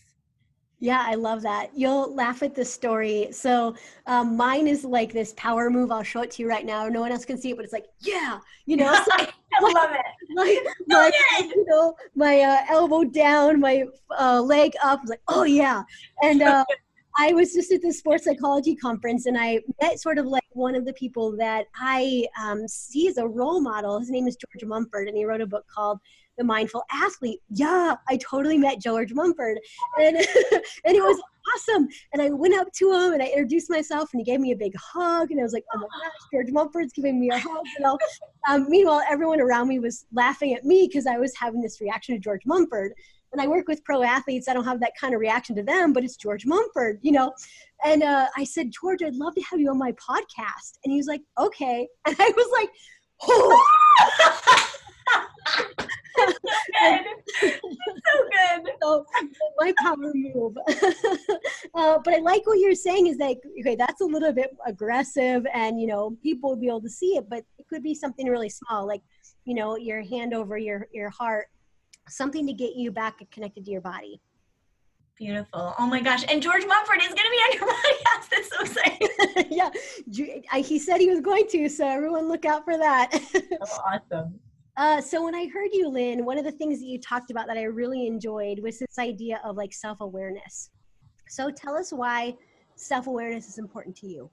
[0.80, 1.70] yeah, I love that.
[1.74, 3.28] You'll laugh at this story.
[3.32, 3.74] So
[4.06, 5.92] um, mine is like this power move.
[5.92, 6.88] I'll show it to you right now.
[6.88, 8.90] No one else can see it, but it's like, yeah, you know.
[8.90, 10.00] Like, I love it.
[10.32, 11.14] Like, like
[11.50, 13.84] you know, my uh, elbow down, my
[14.18, 15.00] uh, leg up.
[15.06, 15.82] Like, oh yeah.
[16.22, 16.64] And uh,
[17.18, 20.74] I was just at the sports psychology conference, and I met sort of like one
[20.74, 23.98] of the people that I um, see as a role model.
[23.98, 26.00] His name is George Mumford, and he wrote a book called
[26.38, 27.40] the mindful athlete.
[27.50, 29.58] Yeah, I totally met George Mumford,
[29.98, 30.16] and
[30.86, 31.20] and it was
[31.54, 31.88] awesome.
[32.12, 34.56] And I went up to him and I introduced myself, and he gave me a
[34.56, 35.30] big hug.
[35.30, 37.64] And I was like, oh my gosh, George Mumford's giving me a hug.
[37.78, 37.98] You know.
[38.48, 42.14] Um, meanwhile, everyone around me was laughing at me because I was having this reaction
[42.14, 42.92] to George Mumford.
[43.32, 44.48] And I work with pro athletes.
[44.48, 47.32] I don't have that kind of reaction to them, but it's George Mumford, you know.
[47.84, 50.78] And uh, I said, George, I'd love to have you on my podcast.
[50.84, 51.88] And he was like, okay.
[52.06, 52.70] And I was like,
[53.22, 53.66] oh.
[56.18, 57.00] so good.
[57.40, 57.48] so
[58.62, 58.72] good.
[58.82, 59.06] So
[59.58, 60.56] my power move.
[61.74, 65.46] uh, but I like what you're saying is that okay, that's a little bit aggressive,
[65.52, 68.26] and you know people would be able to see it, but it could be something
[68.26, 69.02] really small, like
[69.44, 71.48] you know your hand over your your heart,
[72.10, 74.20] something to get you back connected to your body.
[75.16, 75.74] Beautiful.
[75.78, 76.24] Oh my gosh.
[76.30, 78.28] And George Mumford is going to be on your podcast.
[78.30, 79.46] That's so exciting.
[80.48, 80.60] yeah.
[80.62, 81.68] He said he was going to.
[81.68, 83.10] So everyone look out for that.
[83.60, 84.40] oh, awesome.
[84.78, 87.46] Uh, so when I heard you, Lynn, one of the things that you talked about
[87.48, 90.70] that I really enjoyed was this idea of like self-awareness.
[91.28, 92.34] So tell us why
[92.76, 94.30] self-awareness is important to you.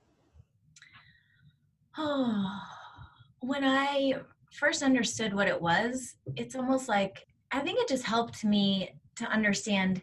[1.98, 2.50] Oh,
[3.42, 4.14] when I
[4.54, 9.26] first understood what it was, it's almost like I think it just helped me to
[9.26, 10.02] understand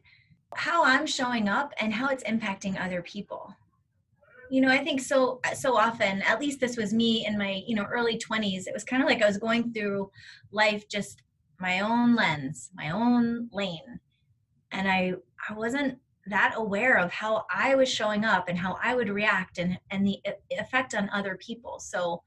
[0.54, 3.54] how I'm showing up and how it's impacting other people.
[4.50, 7.74] You know, I think so so often, at least this was me in my, you
[7.74, 10.10] know, early 20s, it was kind of like I was going through
[10.52, 11.22] life just
[11.58, 14.00] my own lens, my own lane.
[14.70, 15.14] And I
[15.48, 19.58] I wasn't that aware of how I was showing up and how I would react
[19.58, 21.78] and and the effect on other people.
[21.80, 22.22] So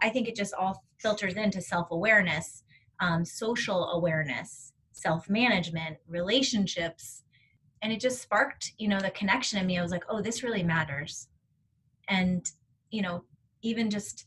[0.00, 2.64] I think it just all filters into self-awareness,
[3.02, 7.24] um, social awareness, self-management, relationships,
[7.82, 9.78] and it just sparked you know the connection in me.
[9.78, 11.28] I was like oh this really matters.
[12.08, 12.48] And
[12.90, 13.24] you know
[13.62, 14.26] even just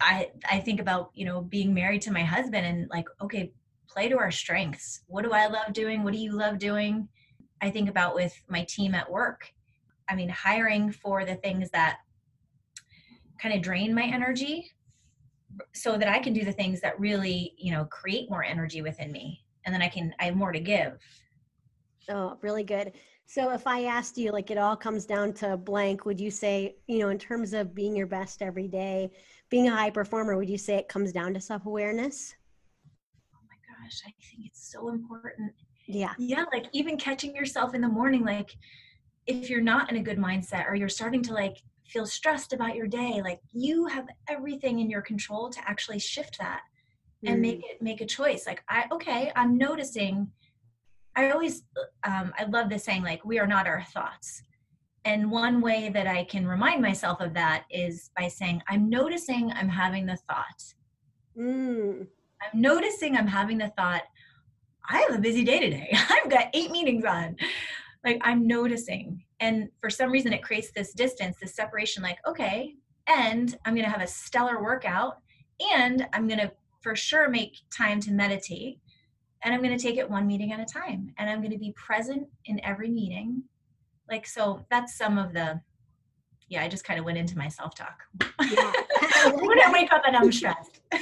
[0.00, 3.52] i i think about you know being married to my husband and like okay
[3.88, 5.02] play to our strengths.
[5.06, 6.02] What do i love doing?
[6.02, 7.08] What do you love doing?
[7.62, 9.52] I think about with my team at work.
[10.08, 11.98] I mean hiring for the things that
[13.40, 14.72] kind of drain my energy
[15.74, 19.10] so that i can do the things that really you know create more energy within
[19.12, 20.98] me and then i can i have more to give
[22.10, 22.92] Oh, really good.
[23.26, 26.76] So if I asked you, like it all comes down to blank, would you say,
[26.88, 29.10] you know, in terms of being your best every day,
[29.48, 32.34] being a high performer, would you say it comes down to self awareness?
[33.34, 35.52] Oh my gosh, I think it's so important.
[35.86, 36.14] Yeah.
[36.18, 36.44] Yeah.
[36.52, 38.56] Like even catching yourself in the morning, like
[39.26, 41.58] if you're not in a good mindset or you're starting to like
[41.90, 46.38] feel stressed about your day, like you have everything in your control to actually shift
[46.38, 46.62] that
[47.24, 47.40] and mm.
[47.40, 48.46] make it, make a choice.
[48.46, 50.30] Like I, okay, I'm noticing
[51.16, 51.64] I always,
[52.04, 54.42] um, I love this saying, like, we are not our thoughts.
[55.04, 59.50] And one way that I can remind myself of that is by saying, I'm noticing
[59.52, 60.74] I'm having the thought.
[61.38, 62.06] Mm.
[62.42, 64.02] I'm noticing I'm having the thought,
[64.88, 65.90] I have a busy day today.
[66.10, 67.36] I've got eight meetings on.
[68.04, 69.24] Like, I'm noticing.
[69.40, 72.74] And for some reason, it creates this distance, this separation, like, okay,
[73.08, 75.18] and I'm going to have a stellar workout,
[75.72, 78.78] and I'm going to for sure make time to meditate
[79.42, 81.58] and I'm going to take it one meeting at a time and I'm going to
[81.58, 83.42] be present in every meeting.
[84.10, 85.60] Like, so that's some of the,
[86.48, 88.02] yeah, I just kind of went into my self talk.
[88.40, 88.72] Yeah.
[89.34, 90.80] when I wake up and I'm stressed.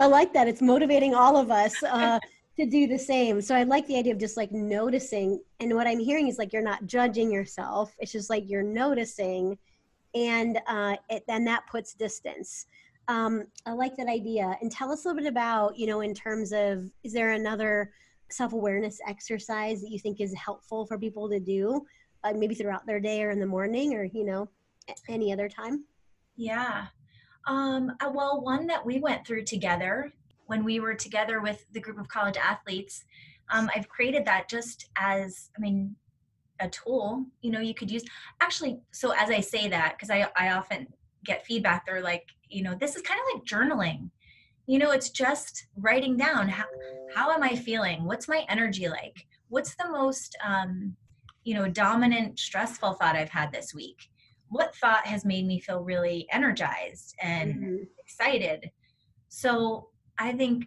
[0.00, 0.48] I like that.
[0.48, 2.18] It's motivating all of us uh,
[2.58, 3.40] to do the same.
[3.40, 5.40] So I like the idea of just like noticing.
[5.60, 9.58] And what I'm hearing is like you're not judging yourself, it's just like you're noticing.
[10.14, 12.66] And uh, it, then that puts distance.
[13.08, 14.56] Um, I like that idea.
[14.60, 17.92] And tell us a little bit about, you know, in terms of, is there another
[18.30, 21.84] self awareness exercise that you think is helpful for people to do,
[22.24, 24.48] uh, maybe throughout their day or in the morning or, you know,
[25.08, 25.84] any other time?
[26.36, 26.86] Yeah.
[27.46, 30.12] Um, uh, well, one that we went through together
[30.46, 33.04] when we were together with the group of college athletes,
[33.50, 35.96] um, I've created that just as, I mean,
[36.60, 38.04] a tool you know you could use
[38.40, 40.86] actually so as i say that because i i often
[41.24, 44.10] get feedback they're like you know this is kind of like journaling.
[44.66, 46.64] You know it's just writing down how,
[47.14, 48.04] how am i feeling?
[48.04, 49.26] What's my energy like?
[49.48, 50.94] What's the most um,
[51.44, 54.08] you know dominant stressful thought i've had this week?
[54.48, 57.76] What thought has made me feel really energized and mm-hmm.
[57.98, 58.70] excited?
[59.28, 60.66] So i think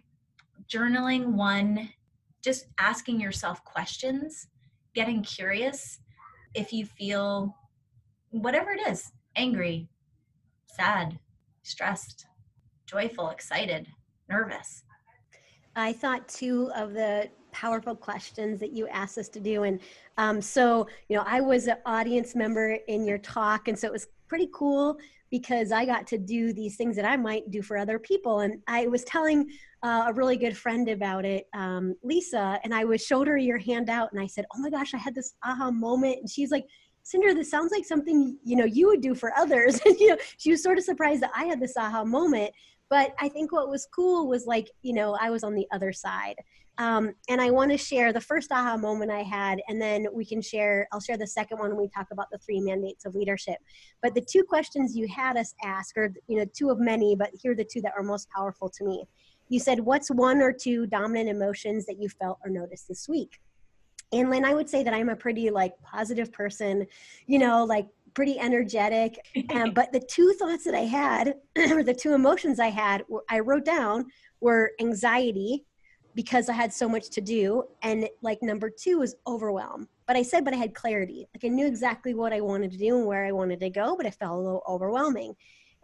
[0.68, 1.88] journaling one
[2.42, 4.48] just asking yourself questions
[4.94, 6.00] getting curious
[6.54, 7.54] if you feel
[8.30, 9.88] whatever it is angry
[10.76, 11.18] sad
[11.66, 12.26] stressed,
[12.86, 13.88] joyful, excited,
[14.28, 14.84] nervous?
[15.74, 19.64] I thought two of the powerful questions that you asked us to do.
[19.64, 19.80] And
[20.16, 23.92] um, so, you know, I was an audience member in your talk, and so it
[23.92, 24.98] was pretty cool
[25.30, 28.40] because I got to do these things that I might do for other people.
[28.40, 29.50] And I was telling
[29.82, 33.58] uh, a really good friend about it, um, Lisa, and I was showed her your
[33.58, 36.66] handout, and I said, "Oh my gosh, I had this aha moment," and she's like
[37.06, 39.80] Cinder, this sounds like something you know you would do for others.
[39.86, 42.52] and you know, she was sort of surprised that I had this aha moment.
[42.90, 45.92] But I think what was cool was like, you know, I was on the other
[45.92, 46.36] side.
[46.78, 50.24] Um, and I want to share the first aha moment I had, and then we
[50.24, 50.86] can share.
[50.92, 53.56] I'll share the second one when we talk about the three mandates of leadership.
[54.02, 57.30] But the two questions you had us ask, or you know, two of many, but
[57.42, 59.04] here are the two that were most powerful to me.
[59.48, 63.40] You said, What's one or two dominant emotions that you felt or noticed this week?
[64.12, 66.86] And Lynn, I would say that I'm a pretty like positive person,
[67.26, 69.18] you know, like pretty energetic.
[69.50, 71.34] Um, but the two thoughts that I had,
[71.70, 74.06] or the two emotions I had, I wrote down
[74.40, 75.64] were anxiety
[76.16, 77.62] because I had so much to do.
[77.82, 79.86] And like number two was overwhelm.
[80.08, 81.28] But I said, but I had clarity.
[81.34, 83.96] Like I knew exactly what I wanted to do and where I wanted to go,
[83.96, 85.34] but it felt a little overwhelming.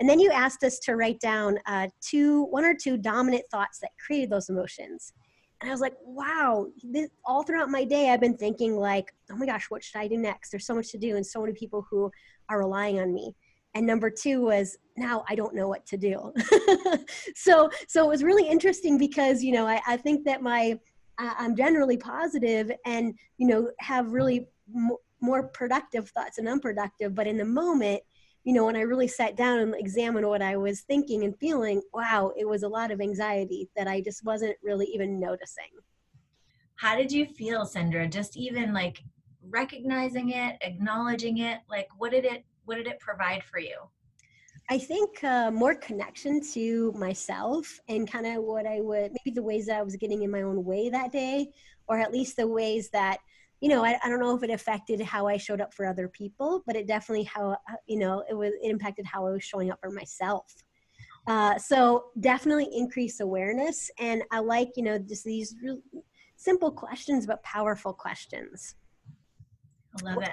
[0.01, 3.79] And then you asked us to write down uh, two, one or two dominant thoughts
[3.81, 5.12] that created those emotions.
[5.61, 9.37] And I was like, wow, this, all throughout my day, I've been thinking like, oh
[9.37, 10.51] my gosh, what should I do next?
[10.51, 12.11] There's so much to do and so many people who
[12.49, 13.37] are relying on me.
[13.75, 16.33] And number two was now I don't know what to do.
[17.35, 20.79] so, so it was really interesting because, you know, I, I think that my,
[21.19, 27.27] I'm generally positive and, you know, have really m- more productive thoughts and unproductive, but
[27.27, 28.03] in the moment,
[28.45, 31.81] you know, when I really sat down and examined what I was thinking and feeling,
[31.95, 35.71] wow, it was a lot of anxiety that I just wasn't really even noticing.
[36.75, 38.11] How did you feel, Cindra?
[38.11, 39.01] Just even like
[39.49, 43.77] recognizing it, acknowledging it, like what did it what did it provide for you?
[44.70, 49.42] I think uh, more connection to myself and kind of what I would maybe the
[49.42, 51.48] ways that I was getting in my own way that day,
[51.88, 53.18] or at least the ways that
[53.62, 56.09] you know, I, I don't know if it affected how I showed up for other
[56.09, 59.44] people, but it definitely how, uh, you know, it was, it impacted how I was
[59.44, 60.53] showing up for myself.
[61.29, 63.88] Uh, so definitely increase awareness.
[64.01, 65.79] And I like, you know, just these real
[66.35, 68.75] simple questions, but powerful questions.
[70.01, 70.33] I love it.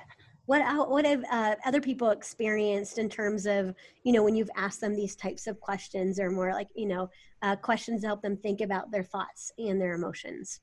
[0.50, 4.82] What, what have uh, other people experienced in terms of, you know, when you've asked
[4.82, 7.08] them these types of questions or more like, you know,
[7.44, 10.62] uh, questions to help them think about their thoughts and their emotions?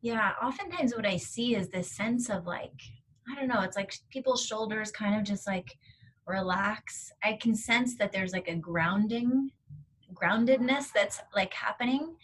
[0.00, 2.80] yeah oftentimes what i see is this sense of like
[3.30, 5.76] i don't know it's like people's shoulders kind of just like
[6.26, 9.50] relax i can sense that there's like a grounding
[10.14, 12.14] groundedness that's like happening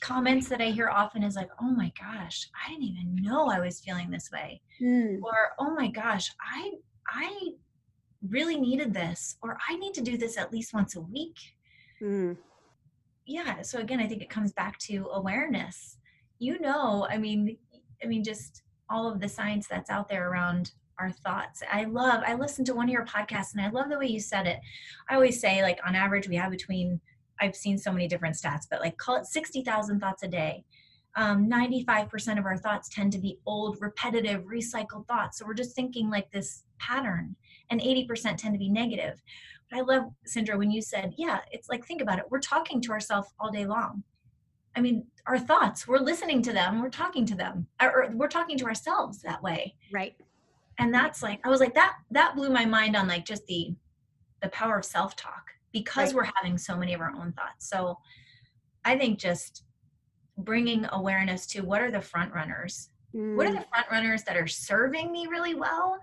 [0.00, 3.60] comments that i hear often is like oh my gosh i didn't even know i
[3.60, 4.60] was feeling this way.
[4.80, 5.20] Mm.
[5.22, 6.72] or oh my gosh i
[7.08, 7.50] i
[8.28, 11.36] really needed this or i need to do this at least once a week.
[12.02, 12.36] Mm.
[13.26, 15.98] yeah so again i think it comes back to awareness.
[16.38, 17.56] You know i mean
[18.02, 21.62] i mean just all of the science that's out there around our thoughts.
[21.70, 24.20] I love i listened to one of your podcasts and i love the way you
[24.20, 24.60] said it.
[25.08, 27.00] I always say like on average we have between
[27.40, 30.64] i've seen so many different stats but like call it 60000 thoughts a day.
[31.16, 35.38] Um, 95% of our thoughts tend to be old repetitive recycled thoughts.
[35.38, 37.34] So we're just thinking like this pattern
[37.68, 39.20] and 80% tend to be negative.
[39.70, 42.26] But i love Cindra when you said yeah it's like think about it.
[42.30, 44.04] We're talking to ourselves all day long.
[44.76, 48.56] I mean, our thoughts, we're listening to them, we're talking to them, or we're talking
[48.58, 49.74] to ourselves that way.
[49.92, 50.14] Right.
[50.78, 53.74] And that's like, I was like, that, that blew my mind on like just the,
[54.42, 56.16] the power of self-talk because right.
[56.16, 57.68] we're having so many of our own thoughts.
[57.68, 57.98] So
[58.84, 59.64] I think just
[60.38, 62.88] bringing awareness to what are the front runners?
[63.14, 63.36] Mm.
[63.36, 63.68] What are the mm.
[63.68, 65.98] front runners that are serving me really well?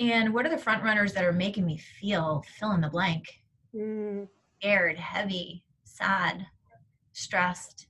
[0.00, 3.26] And what are the front runners that are making me feel fill in the blank?
[3.74, 4.28] Mm.
[4.58, 6.46] Scared, heavy, sad,
[7.12, 7.86] stressed,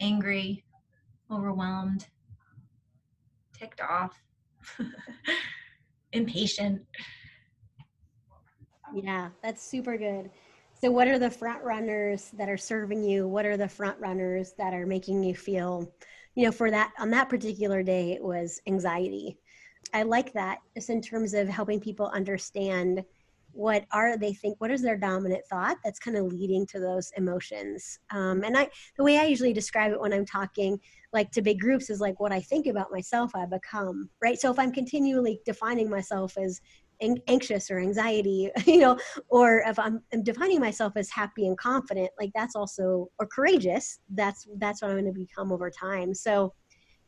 [0.00, 0.64] angry,
[1.30, 2.06] overwhelmed,
[3.56, 4.22] ticked off,
[6.12, 6.82] impatient.
[8.94, 10.30] Yeah, that's super good.
[10.80, 13.28] So, what are the front runners that are serving you?
[13.28, 15.92] What are the front runners that are making you feel,
[16.34, 19.38] you know, for that on that particular day, it was anxiety.
[19.94, 23.04] I like that just in terms of helping people understand
[23.52, 27.12] what are they think what is their dominant thought that's kind of leading to those
[27.16, 30.78] emotions um, and i the way i usually describe it when i'm talking
[31.12, 34.50] like to big groups is like what i think about myself i become right so
[34.50, 36.60] if i'm continually defining myself as
[37.26, 42.10] anxious or anxiety you know or if I'm, I'm, defining myself as happy and confident
[42.18, 46.52] like that's also or courageous that's that's what i'm going to become over time so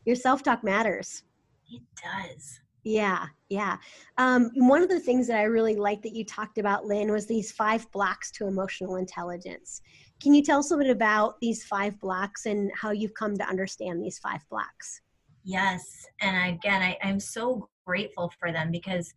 [0.05, 1.23] your self-talk matters
[1.71, 3.77] it does yeah, yeah.
[4.19, 7.25] Um, one of the things that I really liked that you talked about, Lynn, was
[7.25, 9.81] these five blocks to emotional intelligence.
[10.21, 13.43] Can you tell us a bit about these five blocks and how you've come to
[13.43, 15.01] understand these five blocks?
[15.43, 16.05] Yes.
[16.21, 19.11] And again, I, I'm so grateful for them because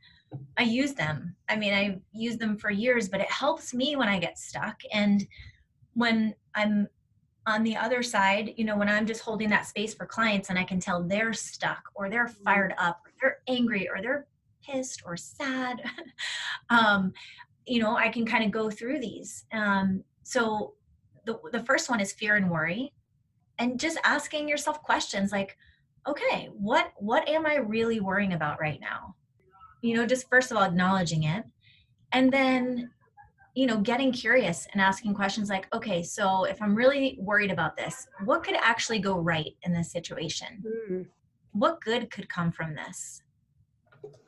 [0.56, 1.34] I use them.
[1.48, 4.80] I mean, I use them for years, but it helps me when I get stuck.
[4.92, 5.26] And
[5.94, 6.88] when I'm
[7.46, 10.58] on the other side, you know, when I'm just holding that space for clients and
[10.58, 12.42] I can tell they're stuck or they're mm-hmm.
[12.42, 14.26] fired up or they're angry or they're
[14.62, 15.82] pissed or sad,
[16.70, 17.12] um,
[17.66, 19.44] you know, I can kind of go through these.
[19.52, 20.74] Um, so
[21.24, 22.92] the, the first one is fear and worry
[23.58, 25.56] and just asking yourself questions like,
[26.06, 29.14] okay, what, what am I really worrying about right now?
[29.88, 31.44] You know, just first of all, acknowledging it.
[32.12, 32.90] And then
[33.58, 37.76] you know, getting curious and asking questions like, okay, so if I'm really worried about
[37.76, 40.62] this, what could actually go right in this situation?
[40.64, 41.06] Mm.
[41.50, 43.20] What good could come from this?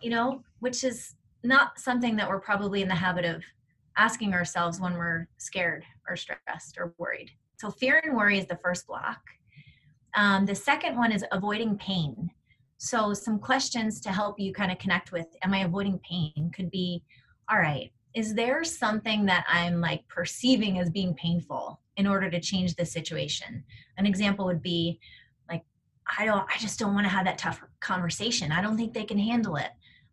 [0.01, 3.45] You know, which is not something that we're probably in the habit of
[3.97, 7.31] asking ourselves when we're scared or stressed or worried.
[7.61, 9.21] So, fear and worry is the first block.
[10.17, 12.31] Um, the second one is avoiding pain.
[12.83, 16.51] So, some questions to help you kind of connect with Am I avoiding pain?
[16.55, 17.03] could be
[17.51, 22.41] All right, is there something that I'm like perceiving as being painful in order to
[22.41, 23.63] change the situation?
[23.99, 24.99] An example would be
[25.47, 25.63] like,
[26.19, 28.51] I don't, I just don't want to have that tough conversation.
[28.51, 29.73] I don't think they can handle it.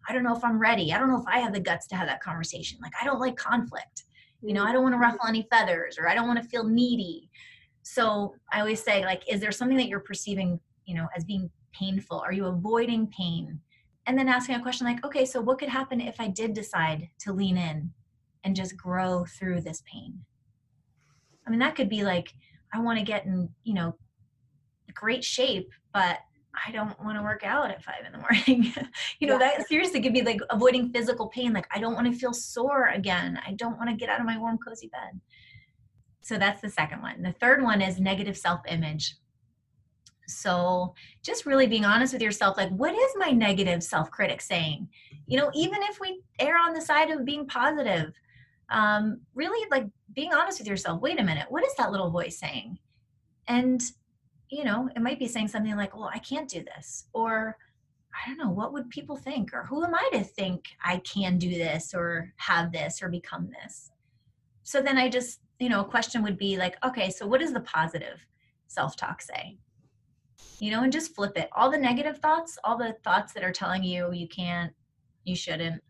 [0.09, 0.91] I don't know if I'm ready.
[0.91, 2.79] I don't know if I have the guts to have that conversation.
[2.81, 4.03] Like, I don't like conflict.
[4.41, 5.03] You know, I don't want to mm-hmm.
[5.03, 7.29] ruffle any feathers or I don't want to feel needy.
[7.83, 11.49] So I always say, like, is there something that you're perceiving, you know, as being
[11.77, 12.19] painful?
[12.19, 13.59] Are you avoiding pain?
[14.07, 17.09] and then asking a question like okay so what could happen if i did decide
[17.19, 17.91] to lean in
[18.43, 20.17] and just grow through this pain
[21.45, 22.33] i mean that could be like
[22.73, 23.95] i want to get in you know
[24.93, 26.19] great shape but
[26.65, 28.17] i don't want to work out at five in the
[28.47, 28.73] morning
[29.19, 29.51] you know yeah.
[29.57, 32.87] that seriously could be like avoiding physical pain like i don't want to feel sore
[32.87, 35.19] again i don't want to get out of my warm cozy bed
[36.21, 39.15] so that's the second one the third one is negative self-image
[40.27, 44.87] so just really being honest with yourself like what is my negative self-critic saying?
[45.25, 48.13] You know even if we err on the side of being positive
[48.69, 52.37] um really like being honest with yourself wait a minute what is that little voice
[52.37, 52.77] saying?
[53.47, 53.81] And
[54.49, 57.57] you know it might be saying something like well i can't do this or
[58.13, 59.53] i don't know what would people think?
[59.53, 63.49] or who am i to think i can do this or have this or become
[63.61, 63.91] this?
[64.63, 67.53] So then i just you know a question would be like okay so what does
[67.53, 68.25] the positive
[68.67, 69.57] self-talk say
[70.59, 71.49] you know, and just flip it.
[71.55, 74.73] All the negative thoughts, all the thoughts that are telling you you can't,
[75.23, 75.81] you shouldn't,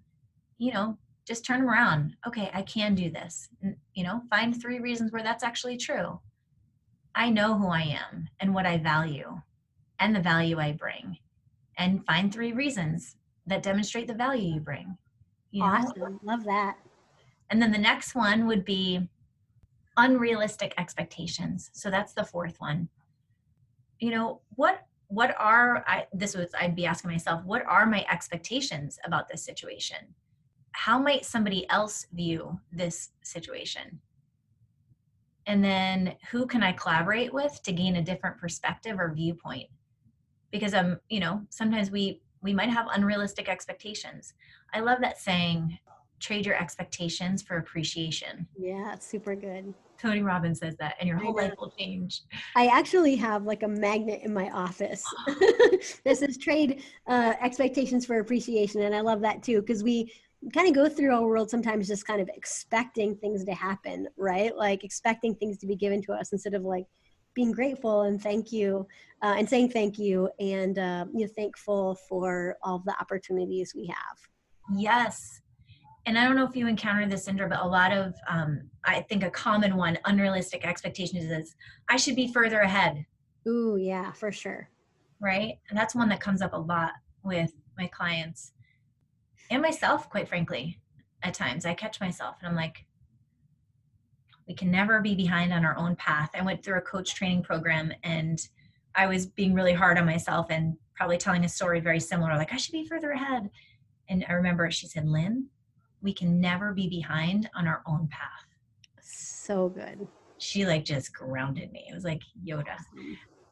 [0.57, 2.15] you know, just turn them around.
[2.25, 3.49] Okay, I can do this.
[3.93, 6.19] You know, find three reasons where that's actually true.
[7.15, 9.41] I know who I am and what I value
[9.99, 11.17] and the value I bring.
[11.77, 14.97] And find three reasons that demonstrate the value you bring.
[15.51, 15.69] You know?
[15.69, 16.19] Awesome.
[16.23, 16.77] Love that.
[17.49, 19.07] And then the next one would be
[19.95, 21.69] unrealistic expectations.
[21.73, 22.89] So that's the fourth one
[23.99, 28.05] you know what what are I, this was i'd be asking myself what are my
[28.11, 29.97] expectations about this situation?
[30.71, 33.99] How might somebody else view this situation?
[35.47, 39.69] And then who can i collaborate with to gain a different perspective or viewpoint?
[40.51, 44.33] Because i'm um, you know sometimes we we might have unrealistic expectations.
[44.73, 45.79] I love that saying
[46.19, 48.47] trade your expectations for appreciation.
[48.57, 52.21] Yeah super good Tony Robbins says that, and your whole life will change.
[52.55, 55.03] I actually have like a magnet in my office.
[56.03, 60.11] this is trade uh, expectations for appreciation, and I love that too because we
[60.53, 64.55] kind of go through our world sometimes just kind of expecting things to happen, right?
[64.55, 66.85] Like expecting things to be given to us instead of like
[67.33, 68.87] being grateful and thank you
[69.21, 73.87] uh, and saying thank you and uh, you know thankful for all the opportunities we
[73.87, 74.17] have.
[74.75, 75.41] Yes,
[76.07, 79.01] and I don't know if you encounter this, Cindra, but a lot of, um, I
[79.01, 81.53] think a common one, unrealistic expectations is,
[81.89, 83.05] I should be further ahead.
[83.45, 84.69] Ooh, yeah, for sure.
[85.19, 85.59] Right?
[85.69, 86.93] And that's one that comes up a lot
[87.23, 88.53] with my clients
[89.51, 90.79] and myself, quite frankly,
[91.23, 91.65] at times.
[91.65, 92.85] I catch myself and I'm like,
[94.47, 96.29] we can never be behind on our own path.
[96.33, 98.39] I went through a coach training program and
[98.95, 102.53] I was being really hard on myself and probably telling a story very similar, like,
[102.53, 103.49] I should be further ahead.
[104.07, 105.49] And I remember she said, Lynn,
[106.01, 108.45] we can never be behind on our own path.
[109.01, 110.07] So good.
[110.37, 111.85] She like just grounded me.
[111.89, 112.77] It was like Yoda.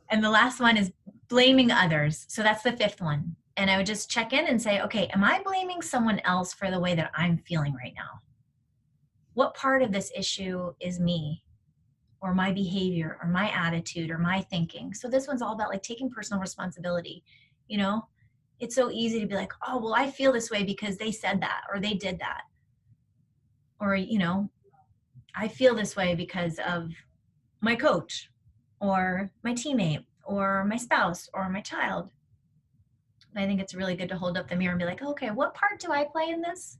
[0.09, 0.91] And the last one is
[1.27, 2.25] blaming others.
[2.29, 3.35] So that's the fifth one.
[3.57, 6.69] And I would just check in and say, okay, am I blaming someone else for
[6.69, 8.19] the way that I'm feeling right now?
[9.33, 11.43] What part of this issue is me
[12.21, 14.93] or my behavior or my attitude or my thinking?
[14.93, 17.23] So this one's all about like taking personal responsibility.
[17.67, 18.07] You know,
[18.59, 21.41] it's so easy to be like, oh, well, I feel this way because they said
[21.41, 22.41] that or they did that.
[23.79, 24.49] Or, you know,
[25.35, 26.89] I feel this way because of
[27.61, 28.29] my coach
[28.79, 32.11] or my teammate or my spouse or my child.
[33.33, 35.29] And I think it's really good to hold up the mirror and be like, okay,
[35.29, 36.77] what part do I play in this?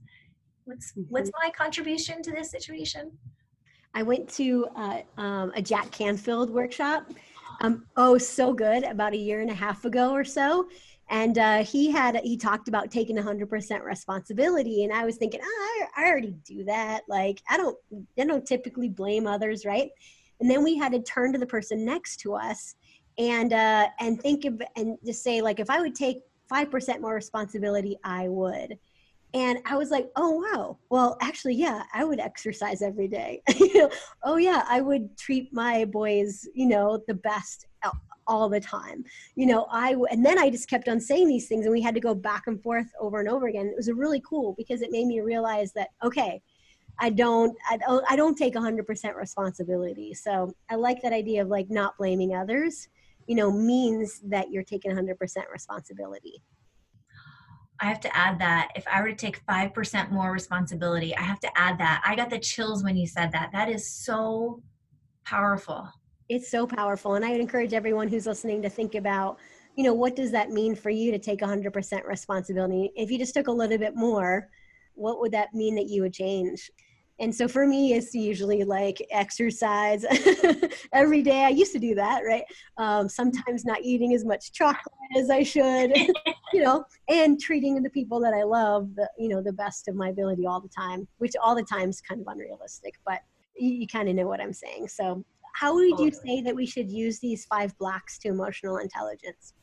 [0.64, 1.02] What's mm-hmm.
[1.10, 3.12] what's my contribution to this situation?
[3.94, 7.10] I went to uh, um, a Jack Canfield workshop.
[7.60, 8.84] Um, oh, so good!
[8.84, 10.68] About a year and a half ago or so,
[11.08, 15.86] and uh, he had he talked about taking 100% responsibility and i was thinking oh,
[15.96, 17.76] I, I already do that like i don't
[18.18, 19.90] i don't typically blame others right
[20.40, 22.74] and then we had to turn to the person next to us
[23.18, 27.14] and uh, and think of and just say like if i would take 5% more
[27.14, 28.78] responsibility i would
[29.34, 30.78] and I was like, oh wow.
[30.88, 33.42] Well, actually, yeah, I would exercise every day.
[34.24, 37.66] oh yeah, I would treat my boys, you know, the best
[38.26, 39.04] all the time.
[39.34, 41.94] You know, I and then I just kept on saying these things, and we had
[41.94, 43.66] to go back and forth over and over again.
[43.66, 46.42] It was really cool because it made me realize that okay,
[46.98, 50.14] I don't, I don't, I don't take 100% responsibility.
[50.14, 52.88] So I like that idea of like not blaming others.
[53.26, 55.16] You know, means that you're taking 100%
[55.52, 56.42] responsibility.
[57.80, 61.40] I have to add that if I were to take 5% more responsibility, I have
[61.40, 62.02] to add that.
[62.06, 63.50] I got the chills when you said that.
[63.52, 64.62] That is so
[65.24, 65.88] powerful.
[66.28, 67.14] It's so powerful.
[67.14, 69.38] And I would encourage everyone who's listening to think about,
[69.76, 72.90] you know, what does that mean for you to take 100% responsibility?
[72.96, 74.48] If you just took a little bit more,
[74.94, 76.70] what would that mean that you would change?
[77.18, 80.04] And so for me, it's usually like exercise
[80.92, 81.44] every day.
[81.44, 82.42] I used to do that, right?
[82.76, 85.96] Um, sometimes not eating as much chocolate as I should,
[86.52, 89.94] you know, and treating the people that I love, the, you know, the best of
[89.94, 93.20] my ability all the time, which all the time is kind of unrealistic, but
[93.56, 94.88] you, you kind of know what I'm saying.
[94.88, 95.24] So
[95.56, 99.54] how would you say that we should use these five blocks to emotional intelligence?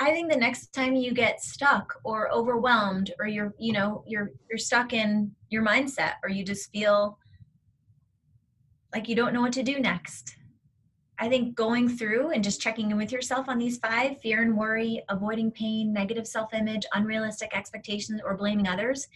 [0.00, 4.32] I think the next time you get stuck or overwhelmed or you're you know you're
[4.50, 7.18] you're stuck in your mindset or you just feel
[8.92, 10.36] like you don't know what to do next.
[11.20, 14.56] I think going through and just checking in with yourself on these five fear and
[14.56, 19.06] worry, avoiding pain, negative self image, unrealistic expectations, or blaming others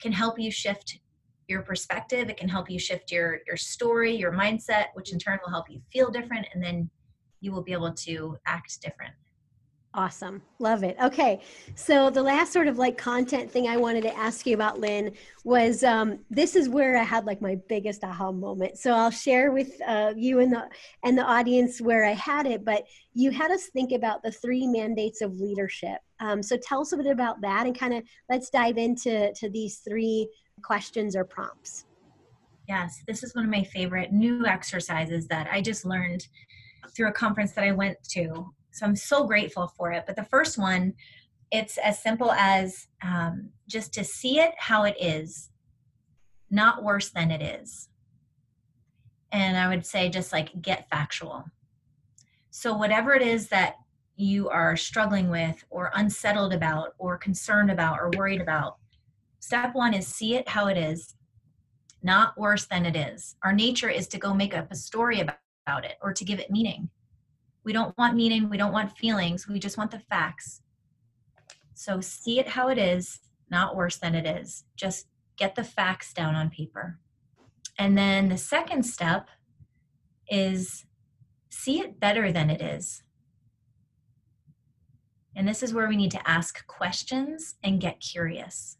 [0.00, 1.00] can help you shift
[1.48, 2.28] your perspective.
[2.28, 5.70] It can help you shift your, your story, your mindset, which in turn will help
[5.70, 6.46] you feel different.
[6.54, 6.88] And then
[7.40, 9.14] you will be able to act different.
[9.94, 10.40] Awesome.
[10.58, 10.96] Love it.
[11.02, 11.42] Okay.
[11.74, 15.12] So the last sort of like content thing I wanted to ask you about, Lynn,
[15.44, 18.78] was um, this is where I had like my biggest aha moment.
[18.78, 20.66] So I'll share with uh, you and the
[21.04, 22.64] and the audience where I had it.
[22.64, 25.98] But you had us think about the three mandates of leadership.
[26.20, 29.50] Um, so tell us a bit about that, and kind of let's dive into to
[29.50, 30.26] these three
[30.62, 31.84] questions or prompts.
[32.68, 36.26] Yes, this is one of my favorite new exercises that I just learned
[36.94, 40.04] through a conference that I went to so I'm so grateful for it.
[40.06, 40.94] But the first one,
[41.50, 45.50] it's as simple as um, just to see it how it is,
[46.50, 47.88] not worse than it is.
[49.30, 51.44] And I would say just like get factual.
[52.50, 53.76] So, whatever it is that
[54.16, 58.76] you are struggling with, or unsettled about, or concerned about, or worried about,
[59.42, 61.16] step one is see it how it is,
[62.00, 63.34] not worse than it is.
[63.42, 66.50] Our nature is to go make up a story about, it or to give it
[66.50, 66.88] meaning.
[67.64, 70.62] We don't want meaning, we don't want feelings, we just want the facts.
[71.74, 73.20] So see it how it is,
[73.50, 74.64] not worse than it is.
[74.76, 76.98] Just get the facts down on paper.
[77.78, 79.28] And then the second step
[80.28, 80.84] is
[81.50, 83.02] see it better than it is.
[85.34, 88.76] And this is where we need to ask questions and get curious.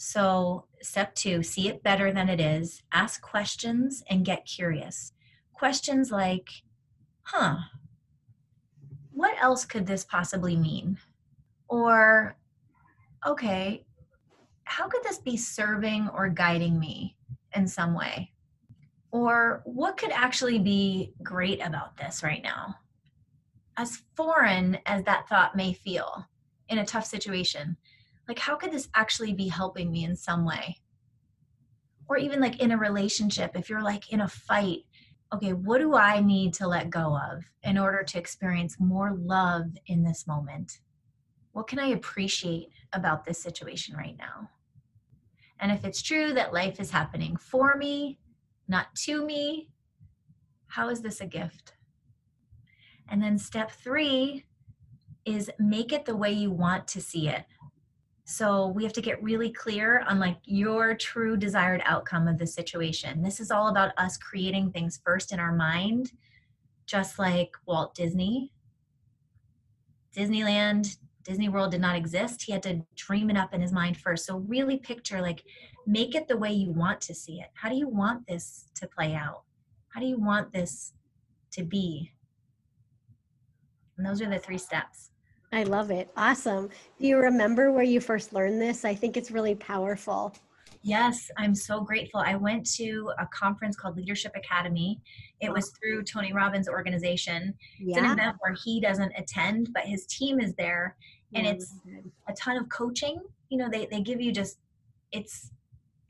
[0.00, 5.12] So, step two, see it better than it is, ask questions and get curious.
[5.52, 6.48] Questions like,
[7.22, 7.56] huh,
[9.10, 10.98] what else could this possibly mean?
[11.66, 12.36] Or,
[13.26, 13.84] okay,
[14.62, 17.16] how could this be serving or guiding me
[17.56, 18.30] in some way?
[19.10, 22.76] Or what could actually be great about this right now?
[23.76, 26.24] As foreign as that thought may feel
[26.68, 27.76] in a tough situation,
[28.28, 30.76] like how could this actually be helping me in some way?
[32.08, 34.84] Or even like in a relationship, if you're like in a fight
[35.32, 39.66] okay, what do I need to let go of in order to experience more love
[39.86, 40.78] in this moment?
[41.52, 44.48] What can I appreciate about this situation right now?
[45.60, 48.18] And if it's true that life is happening for me,
[48.68, 49.68] not to me,
[50.68, 51.72] how is this a gift?
[53.08, 54.44] And then step three
[55.24, 57.44] is make it the way you want to see it.
[58.30, 62.46] So we have to get really clear on like your true desired outcome of the
[62.46, 63.22] situation.
[63.22, 66.12] This is all about us creating things first in our mind,
[66.84, 68.52] just like Walt Disney.
[70.14, 72.42] Disneyland, Disney World did not exist.
[72.42, 74.26] He had to dream it up in his mind first.
[74.26, 75.42] So really picture like
[75.86, 77.48] make it the way you want to see it.
[77.54, 79.44] How do you want this to play out?
[79.88, 80.92] How do you want this
[81.52, 82.12] to be?
[83.96, 85.12] And those are the three steps.
[85.52, 86.10] I love it.
[86.16, 86.68] Awesome.
[87.00, 88.84] Do you remember where you first learned this?
[88.84, 90.34] I think it's really powerful.
[90.82, 92.20] Yes, I'm so grateful.
[92.20, 95.00] I went to a conference called Leadership Academy.
[95.40, 97.54] It was through Tony Robbins' organization.
[97.80, 97.96] Yeah.
[97.96, 100.96] It's an event where he doesn't attend, but his team is there.
[101.34, 101.74] And yeah, it's
[102.28, 103.18] a ton of coaching.
[103.48, 104.58] You know, they, they give you just,
[105.12, 105.50] it's,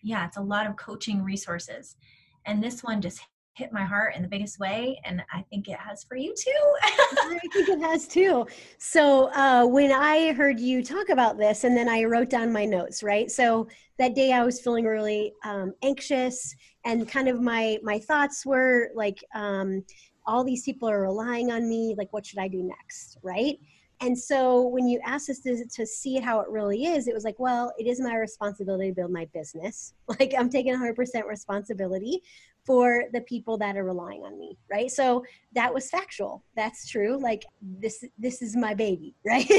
[0.02, 1.96] yeah, it's a lot of coaching resources.
[2.44, 3.20] And this one just
[3.58, 6.76] hit my heart in the biggest way and i think it has for you too.
[6.84, 8.46] I think it has too.
[8.78, 12.64] So uh, when i heard you talk about this and then i wrote down my
[12.64, 13.30] notes right?
[13.30, 16.54] So that day i was feeling really um, anxious
[16.84, 19.84] and kind of my my thoughts were like um,
[20.24, 23.58] all these people are relying on me like what should i do next right?
[24.00, 27.24] And so when you asked us to, to see how it really is, it was
[27.24, 29.94] like, well, it is my responsibility to build my business.
[30.18, 30.96] Like I'm taking 100%
[31.26, 32.22] responsibility
[32.68, 34.90] for the people that are relying on me, right?
[34.90, 36.44] So that was factual.
[36.54, 37.18] That's true.
[37.18, 39.50] Like this, this is my baby, right?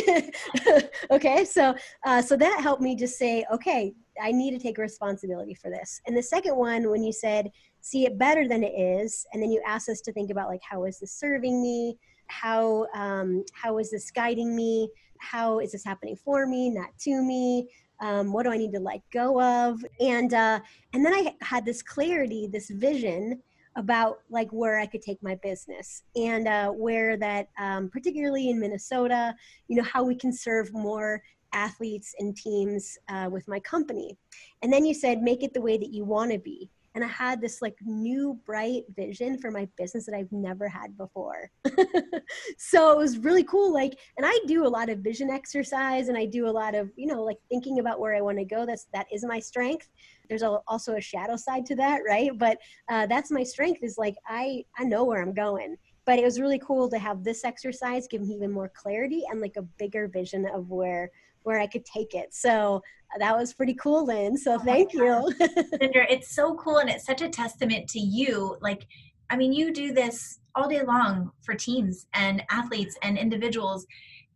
[1.12, 1.74] okay, so
[2.06, 6.02] uh, so that helped me just say, okay, I need to take responsibility for this.
[6.06, 7.50] And the second one, when you said
[7.82, 10.62] see it better than it is, and then you asked us to think about like
[10.62, 11.98] how is this serving me?
[12.30, 14.88] how um, how is this guiding me
[15.18, 17.68] how is this happening for me not to me
[18.02, 19.84] um, what do i need to let go of?
[20.00, 20.60] And uh,
[20.94, 23.42] and then i had this clarity this vision
[23.76, 28.60] about like where i could take my business and uh, where that um, particularly in
[28.60, 29.36] minnesota
[29.68, 31.22] you know how we can serve more
[31.54, 34.18] athletes and teams uh, with my company.
[34.62, 37.08] And then you said make it the way that you want to be and I
[37.08, 41.50] had this like new bright vision for my business that I've never had before.
[42.58, 43.74] so it was really cool.
[43.74, 46.90] Like, and I do a lot of vision exercise and I do a lot of,
[46.96, 48.66] you know, like thinking about where I want to go.
[48.66, 49.88] That's, that is my strength.
[50.30, 52.02] There's a, also a shadow side to that.
[52.08, 52.32] Right.
[52.38, 52.58] But
[52.90, 56.40] uh, that's my strength is like, I, I know where I'm going but it was
[56.40, 60.08] really cool to have this exercise give me even more clarity and like a bigger
[60.08, 61.12] vision of where
[61.44, 62.34] where I could take it.
[62.34, 62.82] So
[63.14, 64.38] uh, that was pretty cool, Lynn.
[64.38, 65.00] So oh thank you.
[65.40, 68.58] Cindra, it's so cool and it's such a testament to you.
[68.62, 68.86] Like,
[69.30, 73.86] I mean, you do this all day long for teams and athletes and individuals,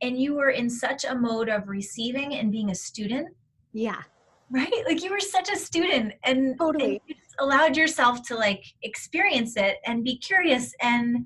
[0.01, 3.29] and you were in such a mode of receiving and being a student.
[3.73, 4.01] Yeah.
[4.51, 4.83] Right?
[4.85, 7.01] Like you were such a student and, totally.
[7.07, 10.73] and allowed yourself to like experience it and be curious.
[10.81, 11.25] And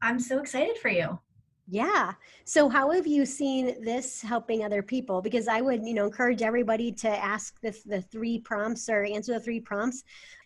[0.00, 1.18] I'm so excited for you.
[1.66, 2.12] Yeah.
[2.44, 5.22] So how have you seen this helping other people?
[5.22, 9.34] Because I would, you know, encourage everybody to ask the, the three prompts or answer
[9.34, 10.04] the three prompts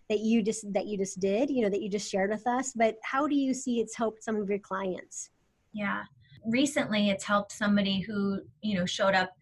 [0.08, 2.72] that you just that you just did, you know, that you just shared with us.
[2.72, 5.30] But how do you see it's helped some of your clients?
[5.72, 6.04] Yeah.
[6.46, 9.32] Recently it's helped somebody who, you know, showed up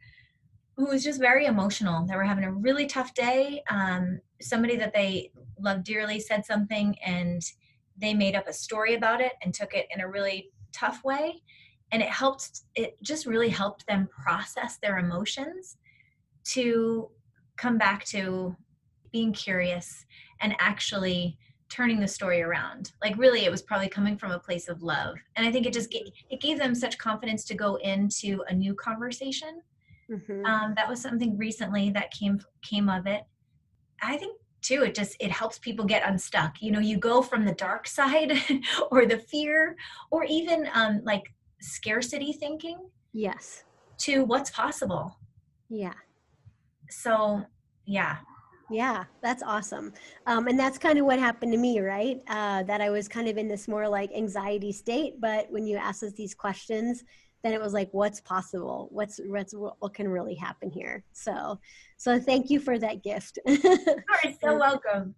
[0.77, 2.07] who was just very emotional.
[2.07, 3.63] They were having a really tough day.
[3.71, 7.43] Um, somebody that they loved dearly said something and
[7.99, 11.43] they made up a story about it and took it in a really tough way
[11.93, 15.77] and it helped it just really helped them process their emotions
[16.45, 17.09] to
[17.57, 18.55] come back to
[19.13, 20.05] being curious
[20.41, 22.93] and actually turning the story around.
[23.03, 25.17] Like really it was probably coming from a place of love.
[25.35, 28.55] And i think it just gave, it gave them such confidence to go into a
[28.55, 29.61] new conversation.
[30.09, 30.47] Mm-hmm.
[30.47, 33.23] um, that was something recently that came came of it.
[34.01, 36.63] I think too it just it helps people get unstuck.
[36.63, 38.33] You know you go from the dark side
[38.93, 39.75] or the fear
[40.13, 41.25] or even um, like
[41.61, 42.79] scarcity thinking
[43.13, 43.65] yes.
[43.99, 45.19] to what's possible.
[45.69, 45.95] Yeah.
[46.91, 47.43] So
[47.87, 48.17] yeah.
[48.71, 49.93] Yeah that's awesome.
[50.27, 52.21] Um, and that's kind of what happened to me right?
[52.29, 55.77] Uh, that i was kind of in this more like anxiety state but when you
[55.77, 57.05] ask us these questions
[57.43, 58.89] then it was like what's possible?
[58.91, 61.05] What's, what's what can really happen here?
[61.13, 61.59] So
[61.99, 63.39] so thank you for that gift.
[63.47, 63.59] You're
[64.43, 65.15] so welcome.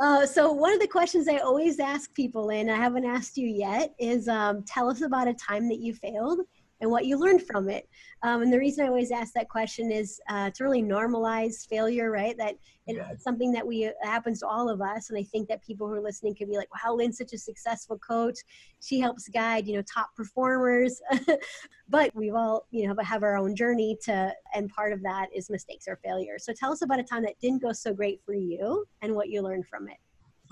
[0.00, 3.46] Uh, so one of the questions i always ask people and i haven't asked you
[3.46, 6.40] yet is um, tell us about a time that you failed
[6.82, 7.88] and what you learned from it.
[8.22, 12.10] Um, and the reason I always ask that question is uh, to really normalize failure,
[12.10, 12.36] right?
[12.36, 12.56] That
[12.88, 13.08] it, yeah.
[13.12, 15.08] it's something that we happens to all of us.
[15.08, 17.38] And I think that people who are listening could be like, "Wow, Lynn's such a
[17.38, 18.38] successful coach.
[18.80, 21.00] She helps guide, you know, top performers."
[21.88, 25.48] but we've all, you know, have our own journey to, and part of that is
[25.48, 26.38] mistakes or failure.
[26.38, 29.28] So tell us about a time that didn't go so great for you and what
[29.28, 29.98] you learned from it.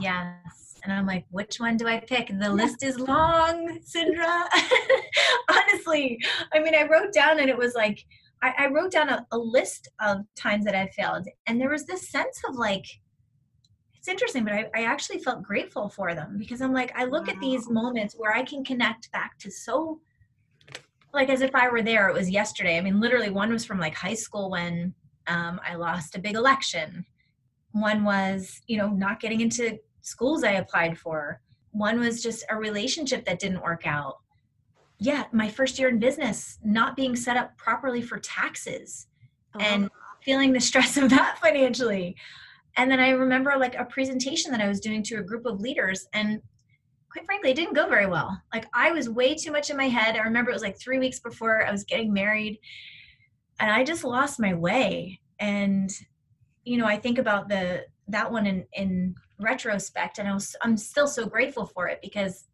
[0.00, 0.70] Yes.
[0.82, 2.28] And I'm like, which one do I pick?
[2.28, 4.44] The list is long, Cindra.
[5.50, 6.18] Honestly,
[6.52, 8.04] I mean, I wrote down and it was like,
[8.42, 11.26] I, I wrote down a, a list of times that I failed.
[11.46, 12.86] And there was this sense of like,
[13.94, 17.26] it's interesting, but I, I actually felt grateful for them because I'm like, I look
[17.26, 17.34] wow.
[17.34, 20.00] at these moments where I can connect back to so,
[21.12, 22.78] like as if I were there, it was yesterday.
[22.78, 24.94] I mean, literally, one was from like high school when
[25.26, 27.04] um, I lost a big election.
[27.72, 31.40] One was, you know, not getting into schools I applied for.
[31.72, 34.16] One was just a relationship that didn't work out.
[34.98, 39.06] Yeah, my first year in business, not being set up properly for taxes
[39.54, 39.66] uh-huh.
[39.66, 39.90] and
[40.22, 42.16] feeling the stress of that financially.
[42.76, 45.60] And then I remember like a presentation that I was doing to a group of
[45.60, 46.40] leaders and
[47.10, 48.40] quite frankly, it didn't go very well.
[48.54, 50.14] Like I was way too much in my head.
[50.14, 52.60] I remember it was like 3 weeks before I was getting married
[53.58, 55.20] and I just lost my way.
[55.40, 55.90] And
[56.64, 60.76] you know, I think about the that one in in retrospect and I was, i'm
[60.76, 62.46] still so grateful for it because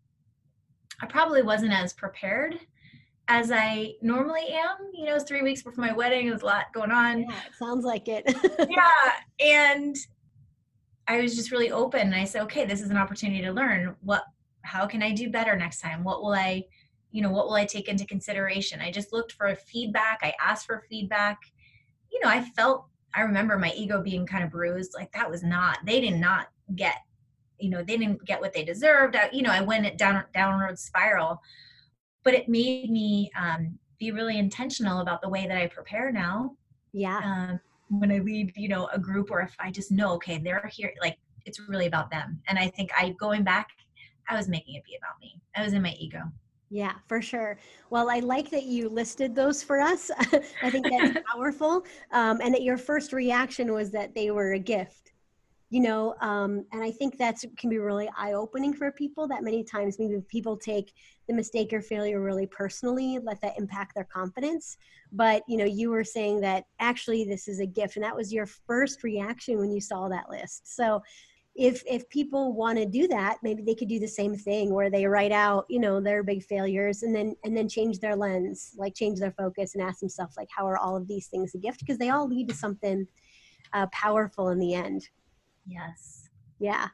[1.03, 2.59] i probably wasn't as prepared
[3.28, 4.76] as i normally am.
[4.95, 7.22] You know three weeks before my wedding there's a lot going on.
[7.22, 8.24] Yeah it sounds like it.
[8.70, 9.97] Yeah and
[11.09, 13.97] i was just really open and i said okay this is an opportunity to learn.
[14.03, 14.24] What
[14.62, 16.05] how can i do better next time?
[16.05, 16.62] What will i
[17.11, 18.80] you know what will i take into consideration?
[18.80, 21.39] I just looked for feedback i asked for feedback.
[22.12, 25.43] You know i felt i remember my ego being kind of bruised like that was
[25.43, 26.97] not they did not get
[27.59, 30.27] you know they didn't get what they deserved I, you know i went down a
[30.35, 31.41] downward spiral.
[32.25, 36.57] But it made me um, be really intentional about the way that i prepare now.
[36.93, 37.19] Yeah.
[37.19, 40.69] Um, when i lead you know a group or if i just know okay they're
[40.73, 42.41] here like it's really about them.
[42.49, 43.69] And i think i going back
[44.29, 45.41] i was making it be about me.
[45.55, 46.23] I was in my ego.
[46.69, 47.59] Yeah, for sure.
[47.91, 50.11] Well, I like that you listed those for us.
[50.62, 51.85] I think that's powerful.
[52.11, 55.12] Um, and that your first reaction was that they were a gift,
[55.69, 59.43] you know, um, and I think that's can be really eye opening for people that
[59.43, 60.93] many times maybe people take
[61.27, 64.77] the mistake or failure really personally, let that impact their confidence.
[65.11, 67.97] But, you know, you were saying that actually this is a gift.
[67.97, 70.75] And that was your first reaction when you saw that list.
[70.77, 71.03] So,
[71.57, 74.91] if if people want to do that maybe they could do the same thing where
[74.91, 78.75] they write out you know their big failures and then and then change their lens
[78.77, 81.59] like change their focus and ask themselves like how are all of these things a
[81.59, 83.07] gift because they all lead to something
[83.73, 85.09] uh, powerful in the end
[85.67, 86.89] yes yeah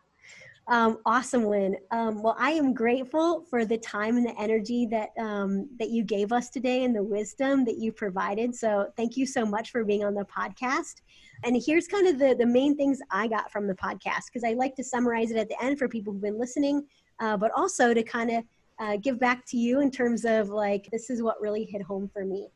[0.69, 1.77] um, awesome, Lynn.
[1.91, 6.05] Um, well, I am grateful for the time and the energy that um, that you
[6.05, 8.55] gave us today and the wisdom that you provided.
[8.55, 11.03] So, thank you so much for being on the podcast.
[11.43, 14.53] And here's kind of the, the main things I got from the podcast, because I
[14.53, 16.87] like to summarize it at the end for people who've been listening,
[17.19, 18.45] uh, but also to kind of
[18.79, 22.09] uh, give back to you in terms of like, this is what really hit home
[22.13, 22.49] for me.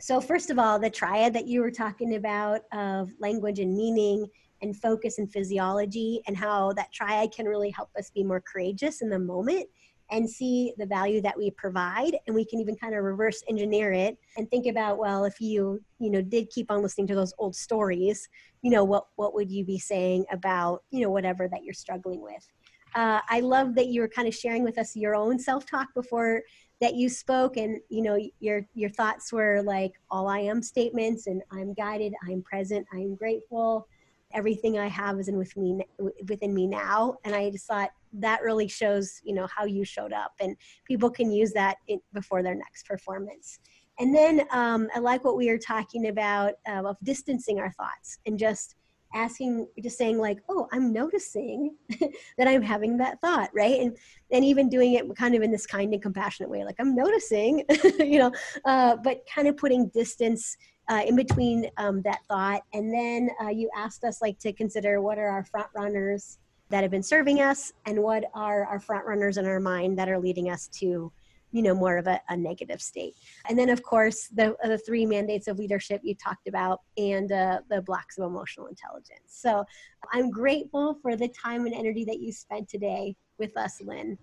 [0.00, 4.26] So, first of all, the triad that you were talking about of language and meaning
[4.64, 9.02] and focus and physiology, and how that triad can really help us be more courageous
[9.02, 9.66] in the moment
[10.10, 12.16] and see the value that we provide.
[12.26, 15.80] And we can even kind of reverse engineer it and think about well if you
[15.98, 18.28] you know did keep on listening to those old stories
[18.62, 22.20] you know what what would you be saying about you know whatever that you're struggling
[22.20, 22.46] with?
[22.94, 26.42] Uh, i love that you were kind of sharing with us your own self-talk before
[26.80, 27.56] that you spoke.
[27.56, 32.12] And you know your your thoughts were like all i am statements and i'm guided
[32.28, 33.86] i'm present i'm grateful
[34.34, 35.80] everything I have is in with me
[36.28, 37.16] within me now.
[37.24, 41.10] And I just thought that really shows, you know, how you showed up, and people
[41.10, 43.58] can use that in, before their next performance.
[43.98, 48.18] And then um, I like what we were talking about uh, of distancing our thoughts
[48.26, 48.74] and just
[49.14, 51.76] asking, just saying like, "Oh, I'm noticing
[52.38, 53.80] that I'm having that thought," right?
[53.80, 53.96] And
[54.32, 57.64] and even doing it kind of in this kind and compassionate way, like I'm noticing,
[57.98, 58.32] you know,
[58.64, 60.56] uh, but kind of putting distance
[60.88, 62.62] uh, in between um, that thought.
[62.72, 66.38] And then uh, you asked us like to consider what are our front runners
[66.70, 70.08] that have been serving us and what are our front runners in our mind that
[70.08, 71.12] are leading us to
[71.52, 73.14] you know more of a, a negative state.
[73.48, 77.60] And then of course the, the three mandates of leadership you talked about and uh,
[77.70, 79.20] the blocks of emotional intelligence.
[79.28, 79.64] So
[80.12, 84.18] i'm grateful for the time and energy that you spent today with us lynn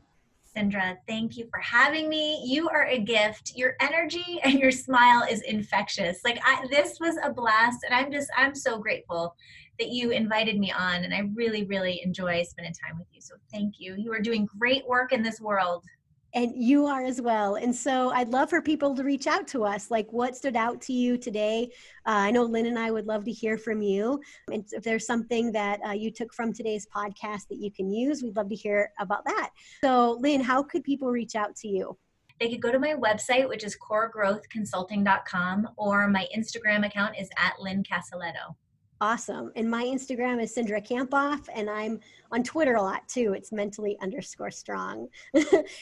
[0.55, 2.43] Cindra, thank you for having me.
[2.45, 3.53] You are a gift.
[3.55, 6.19] Your energy and your smile is infectious.
[6.25, 9.35] Like I, this was a blast, and I'm just I'm so grateful
[9.79, 13.21] that you invited me on, and I really really enjoy spending time with you.
[13.21, 13.95] So thank you.
[13.97, 15.85] You are doing great work in this world
[16.33, 17.55] and you are as well.
[17.55, 19.91] And so I'd love for people to reach out to us.
[19.91, 21.69] Like, what stood out to you today?
[22.05, 24.21] Uh, I know Lynn and I would love to hear from you.
[24.51, 28.23] And if there's something that uh, you took from today's podcast that you can use,
[28.23, 29.51] we'd love to hear about that.
[29.83, 31.97] So, Lynn, how could people reach out to you?
[32.39, 37.53] They could go to my website, which is coregrowthconsulting.com, or my Instagram account is at
[37.59, 38.55] Lynn Casaletto.
[39.01, 39.51] Awesome.
[39.55, 41.99] And my Instagram is Cindra Kamphoff, and I'm
[42.31, 43.33] on Twitter a lot too.
[43.35, 45.07] It's mentally underscore strong.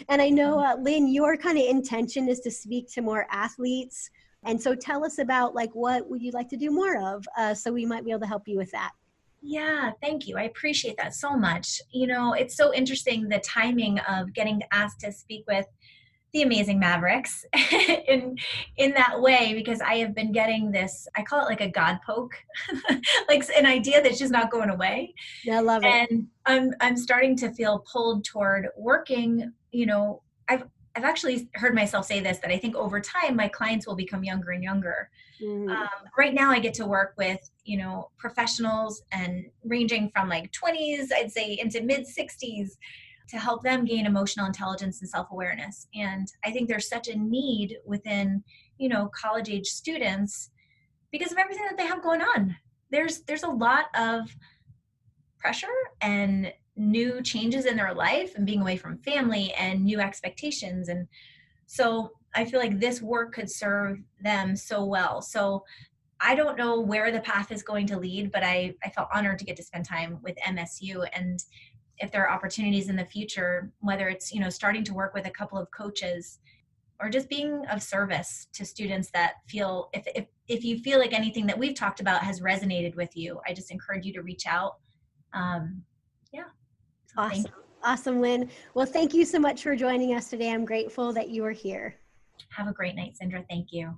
[0.07, 4.09] and I know, uh, Lynn, your kind of intention is to speak to more athletes.
[4.45, 7.53] And so tell us about like what would you like to do more of uh,
[7.53, 8.93] so we might be able to help you with that.
[9.41, 10.37] Yeah, thank you.
[10.37, 11.81] I appreciate that so much.
[11.91, 15.65] You know, it's so interesting the timing of getting asked to speak with
[16.31, 17.45] the amazing mavericks
[18.07, 18.37] in
[18.77, 21.99] in that way because i have been getting this i call it like a god
[22.05, 22.33] poke
[23.29, 25.13] like an idea that's just not going away.
[25.43, 25.87] Yeah, i love it.
[25.87, 30.63] And i'm i'm starting to feel pulled toward working you know i've
[30.95, 34.23] i've actually heard myself say this that i think over time my clients will become
[34.23, 35.09] younger and younger.
[35.41, 35.69] Mm.
[35.69, 40.51] um, right now i get to work with you know professionals and ranging from like
[40.51, 42.71] 20s i'd say into mid 60s
[43.29, 45.87] to help them gain emotional intelligence and self-awareness.
[45.95, 48.43] And i think there's such a need within
[48.77, 50.49] you know college age students
[51.11, 52.55] because of everything that they have going on.
[52.91, 54.35] There's there's a lot of
[55.37, 55.67] pressure
[56.01, 60.89] and new changes in their life and being away from family and new expectations.
[60.89, 61.07] And
[61.65, 65.21] so i feel like this work could serve them so well.
[65.21, 65.63] So
[66.21, 69.39] i don't know where the path is going to lead but i i felt honored
[69.39, 71.43] to get to spend time with msu and
[71.99, 75.25] if there are opportunities in the future whether it's you know starting to work with
[75.25, 76.39] a couple of coaches
[76.99, 81.13] or just being of service to students that feel if, if if you feel like
[81.13, 84.45] anything that we've talked about has resonated with you i just encourage you to reach
[84.47, 84.77] out.
[85.33, 85.83] Um,
[86.33, 86.45] yeah.
[87.17, 87.45] Awesome.
[87.83, 88.49] awesome lynn.
[88.73, 90.51] Well thank you so much for joining us today.
[90.51, 91.95] I'm grateful that you are here.
[92.49, 93.97] Have a great night cindra thank you